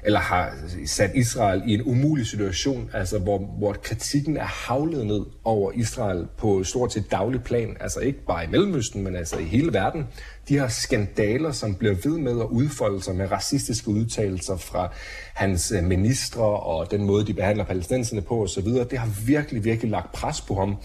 eller 0.07 0.21
har 0.21 0.53
sat 0.87 1.11
Israel 1.15 1.63
i 1.67 1.75
en 1.75 1.83
umulig 1.83 2.27
situation, 2.27 2.91
altså 2.93 3.19
hvor, 3.19 3.39
hvor 3.39 3.73
kritikken 3.73 4.37
er 4.37 4.45
havlet 4.45 5.07
ned 5.07 5.25
over 5.45 5.73
Israel 5.73 6.27
på 6.39 6.65
stort 6.65 6.93
set 6.93 7.11
daglig 7.11 7.43
plan, 7.43 7.77
altså 7.81 8.01
ikke 8.01 8.25
bare 8.27 8.45
i 8.45 8.47
Mellemøsten, 8.47 9.05
men 9.05 9.17
altså 9.17 9.39
i 9.39 9.45
hele 9.45 9.73
verden. 9.73 10.07
De 10.49 10.59
her 10.59 10.69
skandaler, 10.69 11.53
som 11.53 11.75
bliver 11.75 11.95
ved 12.05 12.19
med 12.19 12.41
at 12.41 12.47
udfolde 12.47 13.03
sig 13.03 13.15
med 13.15 13.31
racistiske 13.33 13.89
udtalelser 13.89 14.57
fra 14.57 14.93
hans 15.35 15.73
øh, 15.73 15.85
ministre 15.85 16.43
og 16.43 16.91
den 16.91 17.05
måde, 17.05 17.27
de 17.27 17.35
behandler 17.35 17.65
palæstinenserne 17.65 18.23
på 18.23 18.43
osv., 18.43 18.65
det 18.65 18.99
har 18.99 19.11
virkelig, 19.27 19.65
virkelig 19.65 19.91
lagt 19.91 20.13
pres 20.13 20.41
på 20.41 20.55
ham 20.55 20.77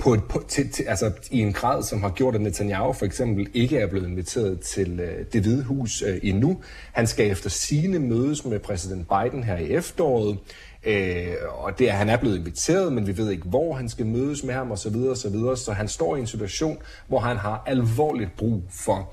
på 0.00 0.14
et, 0.14 0.24
på, 0.24 0.44
til, 0.48 0.70
til, 0.70 0.82
altså, 0.82 1.12
i 1.30 1.40
en 1.40 1.52
grad, 1.52 1.82
som 1.82 2.02
har 2.02 2.10
gjort, 2.10 2.34
at 2.34 2.40
Netanyahu 2.40 2.92
for 2.92 3.06
eksempel 3.06 3.48
ikke 3.54 3.78
er 3.78 3.86
blevet 3.86 4.08
inviteret 4.08 4.60
til 4.60 5.00
øh, 5.00 5.24
det 5.32 5.42
hvide 5.42 5.62
hus 5.62 6.02
øh, 6.02 6.18
endnu. 6.22 6.60
Han 6.92 7.06
skal 7.06 7.30
efter 7.30 7.50
sine 7.50 7.98
mødes 7.98 8.44
med 8.44 8.58
præsident 8.58 9.08
Biden 9.08 9.44
her 9.44 9.56
i 9.56 9.70
efteråret, 9.70 10.38
øh, 10.84 11.34
og 11.58 11.78
det 11.78 11.90
er, 11.90 11.92
han 11.92 12.08
er 12.08 12.16
blevet 12.16 12.38
inviteret, 12.38 12.92
men 12.92 13.06
vi 13.06 13.16
ved 13.16 13.30
ikke, 13.30 13.48
hvor 13.48 13.74
han 13.74 13.88
skal 13.88 14.06
mødes 14.06 14.44
med 14.44 14.54
ham 14.54 14.72
osv. 14.72 14.76
Så, 14.76 14.90
videre, 14.90 15.10
og 15.10 15.16
så, 15.16 15.28
videre. 15.28 15.56
så 15.56 15.72
han 15.72 15.88
står 15.88 16.16
i 16.16 16.20
en 16.20 16.26
situation, 16.26 16.78
hvor 17.08 17.18
han 17.18 17.36
har 17.36 17.62
alvorligt 17.66 18.36
brug 18.36 18.62
for 18.70 19.12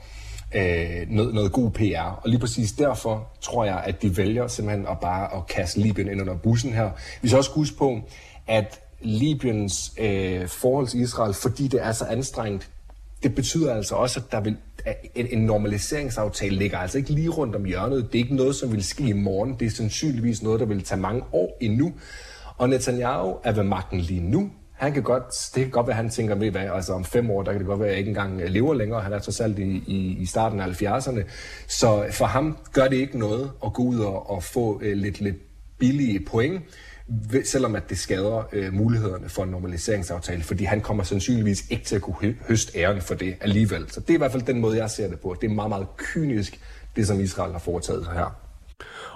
øh, 0.55 1.07
noget, 1.09 1.33
noget 1.33 1.51
god 1.51 1.71
PR. 1.71 2.19
Og 2.23 2.29
lige 2.29 2.39
præcis 2.39 2.71
derfor 2.71 3.27
tror 3.41 3.65
jeg, 3.65 3.83
at 3.85 4.01
de 4.01 4.17
vælger 4.17 4.47
simpelthen 4.47 4.87
at 4.87 4.99
bare 4.99 5.35
at 5.35 5.47
kaste 5.47 5.79
Libyen 5.79 6.11
ind 6.11 6.21
under 6.21 6.37
bussen 6.37 6.73
her. 6.73 6.89
Vi 7.21 7.27
skal 7.27 7.37
også 7.37 7.51
huske 7.51 7.77
på, 7.77 7.99
at 8.47 8.86
Libyens 9.01 9.93
øh, 9.99 10.47
forhold 10.47 10.87
til 10.87 11.01
Israel, 11.01 11.33
fordi 11.33 11.67
det 11.67 11.83
er 11.83 11.91
så 11.91 12.05
anstrengt, 12.05 12.69
det 13.23 13.35
betyder 13.35 13.73
altså 13.73 13.95
også, 13.95 14.19
at 14.19 14.31
der 14.31 14.41
vil, 14.41 14.57
en, 15.15 15.27
en 15.31 15.45
normaliseringsaftale 15.45 16.55
ligger 16.55 16.77
altså 16.77 16.97
ikke 16.97 17.09
lige 17.09 17.29
rundt 17.29 17.55
om 17.55 17.65
hjørnet. 17.65 18.07
Det 18.11 18.19
er 18.19 18.23
ikke 18.23 18.35
noget, 18.35 18.55
som 18.55 18.71
vil 18.71 18.83
ske 18.83 19.03
i 19.03 19.13
morgen. 19.13 19.55
Det 19.59 19.65
er 19.65 19.69
sandsynligvis 19.69 20.43
noget, 20.43 20.59
der 20.59 20.65
vil 20.65 20.83
tage 20.83 21.01
mange 21.01 21.23
år 21.31 21.57
endnu. 21.61 21.93
Og 22.57 22.69
Netanyahu 22.69 23.35
er 23.43 23.51
ved 23.51 23.63
magten 23.63 23.99
lige 23.99 24.21
nu. 24.21 24.51
Han 24.73 24.93
kan 24.93 25.03
godt, 25.03 25.23
det 25.55 25.63
kan 25.63 25.71
godt 25.71 25.87
være, 25.87 25.97
at 25.97 26.03
han 26.03 26.09
tænker 26.09 26.35
med, 26.35 26.51
hvad, 26.51 26.61
altså 26.61 26.93
om 26.93 27.05
fem 27.05 27.31
år, 27.31 27.43
der 27.43 27.51
kan 27.51 27.59
det 27.59 27.67
godt 27.67 27.79
være, 27.79 27.87
at 27.87 27.91
jeg 27.91 27.99
ikke 27.99 28.09
engang 28.09 28.49
lever 28.49 28.73
længere. 28.73 29.01
Han 29.01 29.13
er 29.13 29.19
trods 29.19 29.39
alt 29.39 29.59
i, 29.59 29.83
i, 29.87 30.17
i 30.19 30.25
starten 30.25 30.59
af 30.59 30.81
70'erne. 30.81 31.21
Så 31.67 32.05
for 32.11 32.25
ham 32.25 32.57
gør 32.73 32.87
det 32.87 32.95
ikke 32.95 33.19
noget 33.19 33.51
at 33.65 33.73
gå 33.73 33.83
ud 33.83 33.99
og, 33.99 34.29
og 34.29 34.43
få 34.43 34.81
øh, 34.83 34.97
lidt, 34.97 35.21
lidt 35.21 35.35
billige 35.77 36.25
point 36.25 36.61
selvom 37.45 37.75
at 37.75 37.89
det 37.89 37.97
skader 37.97 38.49
øh, 38.53 38.73
mulighederne 38.73 39.29
for 39.29 39.43
en 39.43 39.49
normaliseringsaftale, 39.49 40.43
fordi 40.43 40.63
han 40.63 40.81
kommer 40.81 41.03
sandsynligvis 41.03 41.69
ikke 41.69 41.85
til 41.85 41.95
at 41.95 42.01
kunne 42.01 42.35
høste 42.47 42.79
æren 42.79 43.01
for 43.01 43.15
det 43.15 43.35
alligevel. 43.41 43.91
Så 43.91 43.99
det 43.99 44.09
er 44.09 44.13
i 44.13 44.17
hvert 44.17 44.31
fald 44.31 44.43
den 44.43 44.59
måde, 44.59 44.77
jeg 44.77 44.89
ser 44.89 45.07
det 45.07 45.19
på. 45.19 45.35
Det 45.41 45.49
er 45.49 45.53
meget, 45.53 45.69
meget 45.69 45.87
kynisk, 45.97 46.59
det 46.95 47.07
som 47.07 47.19
Israel 47.19 47.51
har 47.51 47.59
foretaget 47.59 48.05
sig 48.05 48.13
her. 48.13 48.35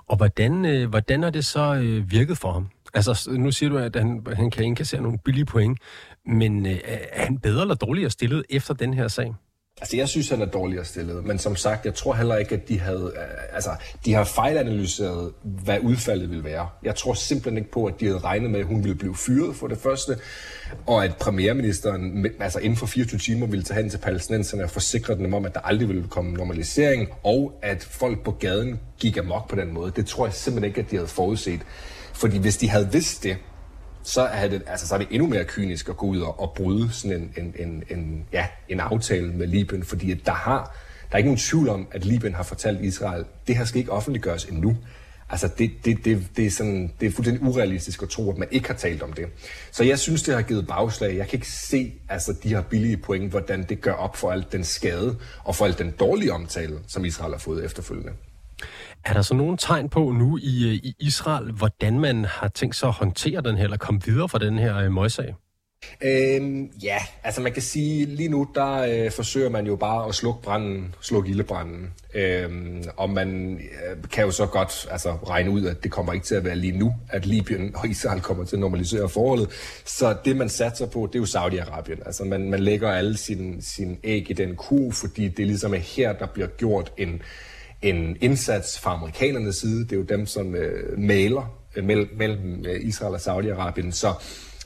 Og 0.08 0.17
hvordan, 0.17 0.65
øh, 0.65 0.89
hvordan 0.89 1.23
har 1.23 1.30
det 1.30 1.45
så 1.45 1.75
øh, 1.75 2.12
virket 2.12 2.38
for 2.38 2.51
ham? 2.51 2.67
Altså, 2.93 3.32
nu 3.32 3.51
siger 3.51 3.69
du, 3.69 3.77
at 3.77 3.95
han, 3.95 4.25
han 4.34 4.51
kan 4.51 4.65
indkassere 4.65 5.01
nogle 5.01 5.17
billige 5.25 5.45
point, 5.45 5.80
men 6.25 6.65
øh, 6.65 6.77
er 6.84 7.23
han 7.23 7.38
bedre 7.38 7.62
eller 7.62 7.75
dårligere 7.75 8.10
stillet 8.10 8.43
efter 8.49 8.73
den 8.73 8.93
her 8.93 9.08
sag? 9.08 9.34
Altså, 9.81 9.97
jeg 9.97 10.09
synes, 10.09 10.29
han 10.29 10.41
er 10.41 10.45
dårligere 10.45 10.85
stillet, 10.85 11.25
men 11.25 11.39
som 11.39 11.55
sagt, 11.55 11.85
jeg 11.85 11.95
tror 11.95 12.13
heller 12.13 12.35
ikke, 12.37 12.55
at 12.55 12.69
de 12.69 12.79
havde, 12.79 13.11
øh, 13.15 13.55
altså, 13.55 13.69
de 14.05 14.13
har 14.13 14.23
fejlanalyseret, 14.23 15.31
hvad 15.43 15.79
udfaldet 15.79 16.29
ville 16.29 16.43
være. 16.43 16.69
Jeg 16.83 16.95
tror 16.95 17.13
simpelthen 17.13 17.57
ikke 17.57 17.71
på, 17.71 17.85
at 17.85 17.99
de 17.99 18.05
havde 18.05 18.19
regnet 18.19 18.51
med, 18.51 18.59
at 18.59 18.65
hun 18.65 18.83
ville 18.83 18.95
blive 18.95 19.15
fyret 19.15 19.55
for 19.55 19.67
det 19.67 19.77
første, 19.77 20.17
og 20.85 21.05
at 21.05 21.15
premierministeren, 21.15 22.27
altså 22.39 22.59
inden 22.59 22.77
for 22.77 22.85
24 22.85 23.19
timer, 23.19 23.47
ville 23.47 23.63
tage 23.63 23.81
hen 23.81 23.89
til 23.89 23.97
palæstinenserne 23.97 24.63
og 24.63 24.69
forsikre 24.69 25.15
dem 25.15 25.33
om, 25.33 25.45
at 25.45 25.53
der 25.53 25.59
aldrig 25.59 25.87
ville 25.87 26.07
komme 26.09 26.33
normalisering, 26.33 27.09
og 27.23 27.59
at 27.61 27.83
folk 27.83 28.23
på 28.23 28.31
gaden 28.31 28.79
gik 28.99 29.17
amok 29.17 29.49
på 29.49 29.55
den 29.55 29.73
måde. 29.73 29.91
Det 29.95 30.05
tror 30.05 30.25
jeg 30.25 30.33
simpelthen 30.33 30.69
ikke, 30.69 30.81
at 30.81 30.91
de 30.91 30.95
havde 30.95 31.07
forudset. 31.07 31.59
Fordi 32.13 32.37
hvis 32.37 32.57
de 32.57 32.69
havde 32.69 32.91
vidst 32.91 33.23
det, 33.23 33.37
så 34.03 34.21
er 34.21 34.47
det, 34.47 34.61
altså, 34.67 34.87
så 34.87 34.93
er 34.93 34.99
det 34.99 35.07
endnu 35.11 35.27
mere 35.27 35.43
kynisk 35.43 35.89
at 35.89 35.97
gå 35.97 36.05
ud 36.05 36.19
og, 36.19 36.39
og 36.39 36.53
bryde 36.55 36.91
sådan 36.91 37.17
en, 37.17 37.33
en, 37.37 37.67
en, 37.67 37.83
en, 37.89 38.25
ja, 38.33 38.47
en 38.69 38.79
aftale 38.79 39.33
med 39.33 39.47
Libyen, 39.47 39.83
fordi 39.83 40.13
der 40.13 40.31
har 40.31 40.75
der 41.11 41.15
er 41.15 41.17
ikke 41.17 41.27
nogen 41.27 41.39
tvivl 41.39 41.69
om, 41.69 41.87
at 41.91 42.05
Libyen 42.05 42.33
har 42.33 42.43
fortalt 42.43 42.81
Israel, 42.81 43.25
det 43.47 43.57
her 43.57 43.65
skal 43.65 43.79
ikke 43.79 43.91
offentliggøres 43.91 44.45
endnu. 44.45 44.77
Altså, 45.29 45.49
det, 45.57 45.71
det, 45.85 46.05
det, 46.05 46.27
det, 46.37 46.45
er 46.45 46.51
sådan, 46.51 46.93
det 46.99 47.07
er 47.07 47.11
fuldstændig 47.11 47.43
urealistisk 47.43 48.01
at 48.01 48.09
tro, 48.09 48.31
at 48.31 48.37
man 48.37 48.47
ikke 48.51 48.67
har 48.67 48.75
talt 48.75 49.01
om 49.01 49.13
det. 49.13 49.25
Så 49.71 49.83
jeg 49.83 49.99
synes, 49.99 50.23
det 50.23 50.33
har 50.33 50.41
givet 50.41 50.67
bagslag. 50.67 51.17
Jeg 51.17 51.27
kan 51.27 51.37
ikke 51.37 51.51
se 51.51 51.93
altså, 52.09 52.35
de 52.43 52.49
her 52.49 52.61
billige 52.61 52.97
point, 52.97 53.29
hvordan 53.29 53.63
det 53.63 53.81
gør 53.81 53.93
op 53.93 54.17
for 54.17 54.31
alt 54.31 54.51
den 54.51 54.63
skade 54.63 55.17
og 55.43 55.55
for 55.55 55.65
alt 55.65 55.79
den 55.79 55.91
dårlige 55.99 56.33
omtale, 56.33 56.79
som 56.87 57.05
Israel 57.05 57.31
har 57.31 57.39
fået 57.39 57.65
efterfølgende. 57.65 58.11
Er 59.05 59.13
der 59.13 59.21
så 59.21 59.33
nogle 59.33 59.57
tegn 59.57 59.89
på 59.89 60.11
nu 60.11 60.37
i, 60.37 60.67
øh, 60.67 60.73
i 60.73 60.95
Israel, 60.99 61.51
hvordan 61.51 61.99
man 61.99 62.25
har 62.25 62.47
tænkt 62.47 62.75
sig 62.75 62.87
at 62.87 62.93
håndtere 62.93 63.41
den 63.41 63.57
her, 63.57 63.63
eller 63.63 63.77
komme 63.77 64.01
videre 64.05 64.29
fra 64.29 64.39
den 64.39 64.59
her 64.59 64.77
øh, 64.77 64.91
møgssag? 64.91 65.35
Øhm, 66.01 66.71
ja, 66.83 66.97
altså 67.23 67.41
man 67.41 67.51
kan 67.51 67.61
sige, 67.61 68.05
lige 68.05 68.29
nu 68.29 68.47
der 68.55 68.77
øh, 68.77 69.11
forsøger 69.11 69.49
man 69.49 69.67
jo 69.67 69.75
bare 69.75 70.07
at 70.07 70.15
slukke 70.15 70.41
branden, 70.41 70.95
slukke 71.01 71.29
ildebranden. 71.29 71.93
Øhm, 72.13 72.83
og 72.97 73.09
man 73.09 73.53
øh, 73.53 74.09
kan 74.11 74.25
jo 74.25 74.31
så 74.31 74.45
godt 74.45 74.87
altså, 74.91 75.11
regne 75.11 75.51
ud, 75.51 75.65
at 75.65 75.83
det 75.83 75.91
kommer 75.91 76.13
ikke 76.13 76.25
til 76.25 76.35
at 76.35 76.45
være 76.45 76.55
lige 76.55 76.77
nu, 76.77 76.95
at 77.09 77.25
Libyen 77.25 77.75
og 77.75 77.87
Israel 77.87 78.21
kommer 78.21 78.45
til 78.45 78.55
at 78.55 78.59
normalisere 78.59 79.09
forholdet. 79.09 79.49
Så 79.85 80.15
det 80.25 80.37
man 80.37 80.49
satser 80.49 80.85
på, 80.87 81.09
det 81.13 81.15
er 81.15 81.19
jo 81.19 81.25
Saudi-Arabien. 81.25 82.05
Altså 82.05 82.23
man, 82.23 82.49
man 82.49 82.59
lægger 82.59 82.91
alle 82.91 83.17
sine 83.17 83.61
sin 83.61 83.97
æg 84.03 84.29
i 84.29 84.33
den 84.33 84.55
ku, 84.55 84.91
fordi 84.91 85.27
det 85.27 85.47
ligesom 85.47 85.73
er 85.73 85.77
her, 85.77 86.13
der 86.13 86.25
bliver 86.25 86.47
gjort 86.47 86.91
en, 86.97 87.21
en 87.81 88.17
indsats 88.21 88.79
fra 88.79 88.93
amerikanernes 88.93 89.55
side. 89.55 89.83
Det 89.83 89.91
er 89.91 89.97
jo 89.97 90.03
dem, 90.03 90.25
som 90.25 90.55
øh, 90.55 90.99
maler 90.99 91.57
øh, 91.75 91.83
mellem, 91.83 92.09
mellem 92.17 92.65
øh, 92.67 92.79
Israel 92.81 93.13
og 93.13 93.19
Saudi-Arabien. 93.19 93.91
Så 93.91 94.13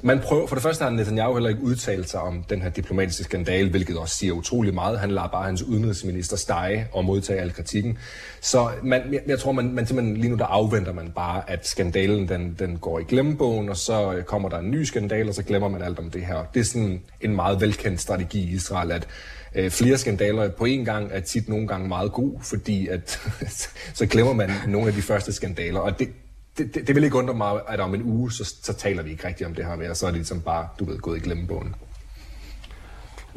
man 0.03 0.19
prøver, 0.19 0.47
for 0.47 0.55
det 0.55 0.63
første 0.63 0.83
har 0.83 0.89
Netanyahu 0.89 1.33
heller 1.33 1.49
ikke 1.49 1.61
udtalt 1.61 2.09
sig 2.09 2.21
om 2.21 2.43
den 2.49 2.61
her 2.61 2.69
diplomatiske 2.69 3.23
skandale, 3.23 3.69
hvilket 3.69 3.97
også 3.97 4.17
siger 4.17 4.33
utrolig 4.33 4.73
meget. 4.73 4.99
Han 4.99 5.11
lader 5.11 5.27
bare 5.27 5.43
hans 5.43 5.63
udenrigsminister 5.63 6.37
stege 6.37 6.87
og 6.91 7.05
modtage 7.05 7.41
al 7.41 7.53
kritikken. 7.53 7.97
Så 8.41 8.69
man, 8.83 9.13
jeg, 9.13 9.21
jeg 9.27 9.39
tror, 9.39 9.51
man, 9.51 9.73
man 9.73 9.87
simpelthen 9.87 10.17
lige 10.17 10.29
nu 10.29 10.37
der 10.37 10.45
afventer 10.45 10.93
man 10.93 11.11
bare, 11.15 11.49
at 11.49 11.67
skandalen 11.67 12.29
den, 12.29 12.55
den 12.59 12.77
går 12.77 12.99
i 12.99 13.03
glemmebogen, 13.03 13.69
og 13.69 13.77
så 13.77 14.23
kommer 14.25 14.49
der 14.49 14.59
en 14.59 14.71
ny 14.71 14.83
skandal, 14.83 15.29
og 15.29 15.35
så 15.35 15.43
glemmer 15.43 15.67
man 15.67 15.81
alt 15.81 15.99
om 15.99 16.09
det 16.09 16.25
her. 16.25 16.43
Det 16.53 16.59
er 16.59 16.63
sådan 16.63 17.01
en 17.21 17.35
meget 17.35 17.61
velkendt 17.61 18.01
strategi 18.01 18.39
i 18.39 18.53
Israel, 18.55 18.91
at 18.91 19.07
øh, 19.55 19.71
flere 19.71 19.97
skandaler 19.97 20.49
på 20.49 20.65
én 20.65 20.83
gang 20.83 21.09
er 21.11 21.19
tit 21.19 21.49
nogle 21.49 21.67
gange 21.67 21.87
meget 21.87 22.11
god, 22.11 22.39
fordi 22.41 22.87
at 22.87 23.19
så 23.99 24.05
glemmer 24.05 24.33
man 24.33 24.51
nogle 24.67 24.87
af 24.87 24.93
de 24.93 25.01
første 25.01 25.33
skandaler, 25.33 25.79
og 25.79 25.99
det, 25.99 26.09
det, 26.57 26.75
det, 26.75 26.87
det 26.87 26.95
vil 26.95 27.03
ikke 27.03 27.17
undre 27.17 27.33
mig, 27.33 27.61
at 27.67 27.79
om 27.79 27.95
en 27.95 28.03
uge, 28.03 28.31
så, 28.31 28.55
så 28.63 28.73
taler 28.73 29.03
vi 29.03 29.11
ikke 29.11 29.27
rigtigt 29.27 29.47
om 29.47 29.55
det 29.55 29.65
her 29.65 29.75
mere, 29.75 29.95
så 29.95 30.05
er 30.05 30.09
det 30.11 30.17
ligesom 30.17 30.41
bare, 30.41 30.67
du 30.79 30.85
ved, 30.85 30.97
gået 30.97 31.17
i 31.17 31.21
glemmebogen. 31.21 31.75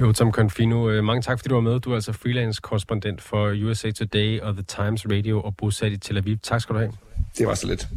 Jo, 0.01 0.13
Tom 0.13 0.33
Confino, 0.33 0.91
øh, 0.91 1.05
mange 1.05 1.23
tak, 1.23 1.39
fordi 1.39 1.49
du 1.49 1.55
var 1.55 1.61
med. 1.61 1.81
Du 1.81 1.91
er 1.91 1.95
altså 1.95 2.13
freelance-korrespondent 2.13 3.23
for 3.23 3.65
USA 3.65 3.91
Today 3.91 4.41
og 4.41 4.55
The 4.55 4.63
Times 4.63 5.07
Radio 5.11 5.41
og 5.41 5.57
bosat 5.57 5.93
i 5.93 5.97
Tel 5.97 6.17
Aviv. 6.17 6.39
Tak 6.43 6.61
skal 6.61 6.75
du 6.75 6.81
have. 6.81 6.93
Det 7.39 7.47
var 7.47 7.55
så 7.55 7.67
lidt. 7.67 7.89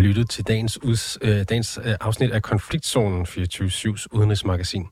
Har 0.00 0.08
lyttet 0.08 0.30
til 0.30 0.46
dagens, 0.46 0.82
uds, 0.82 1.18
øh, 1.22 1.44
dagens 1.48 1.78
øh, 1.84 1.94
afsnit 2.00 2.30
af 2.30 2.42
Konfliktzonen 2.42 3.26
24-7's 3.26 4.06
udenrigsmagasin. 4.12 4.86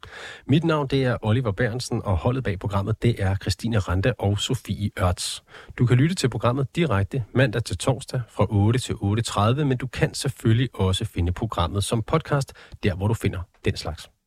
Mit 0.47 0.64
navn 0.64 0.87
det 0.87 1.05
er 1.05 1.16
Oliver 1.23 1.53
Bernsen, 1.53 2.03
og 2.05 2.16
holdet 2.16 2.44
bag 2.44 2.59
programmet 2.59 3.03
det 3.03 3.23
er 3.23 3.37
Christine 3.37 3.79
Rande 3.79 4.14
og 4.18 4.38
Sofie 4.38 4.90
Ørts. 5.01 5.42
Du 5.79 5.87
kan 5.87 5.97
lytte 5.97 6.14
til 6.14 6.29
programmet 6.29 6.77
direkte 6.77 7.25
mandag 7.35 7.64
til 7.64 7.79
torsdag 7.79 8.21
fra 8.29 8.47
8 8.51 8.79
til 8.79 8.92
8.30, 8.92 9.64
men 9.64 9.77
du 9.77 9.87
kan 9.87 10.14
selvfølgelig 10.14 10.68
også 10.75 11.05
finde 11.05 11.33
programmet 11.33 11.85
som 11.85 12.03
podcast, 12.03 12.53
der 12.83 12.94
hvor 12.94 13.09
du 13.09 13.14
finder 13.14 13.40
den 13.64 13.77
slags. 13.77 14.17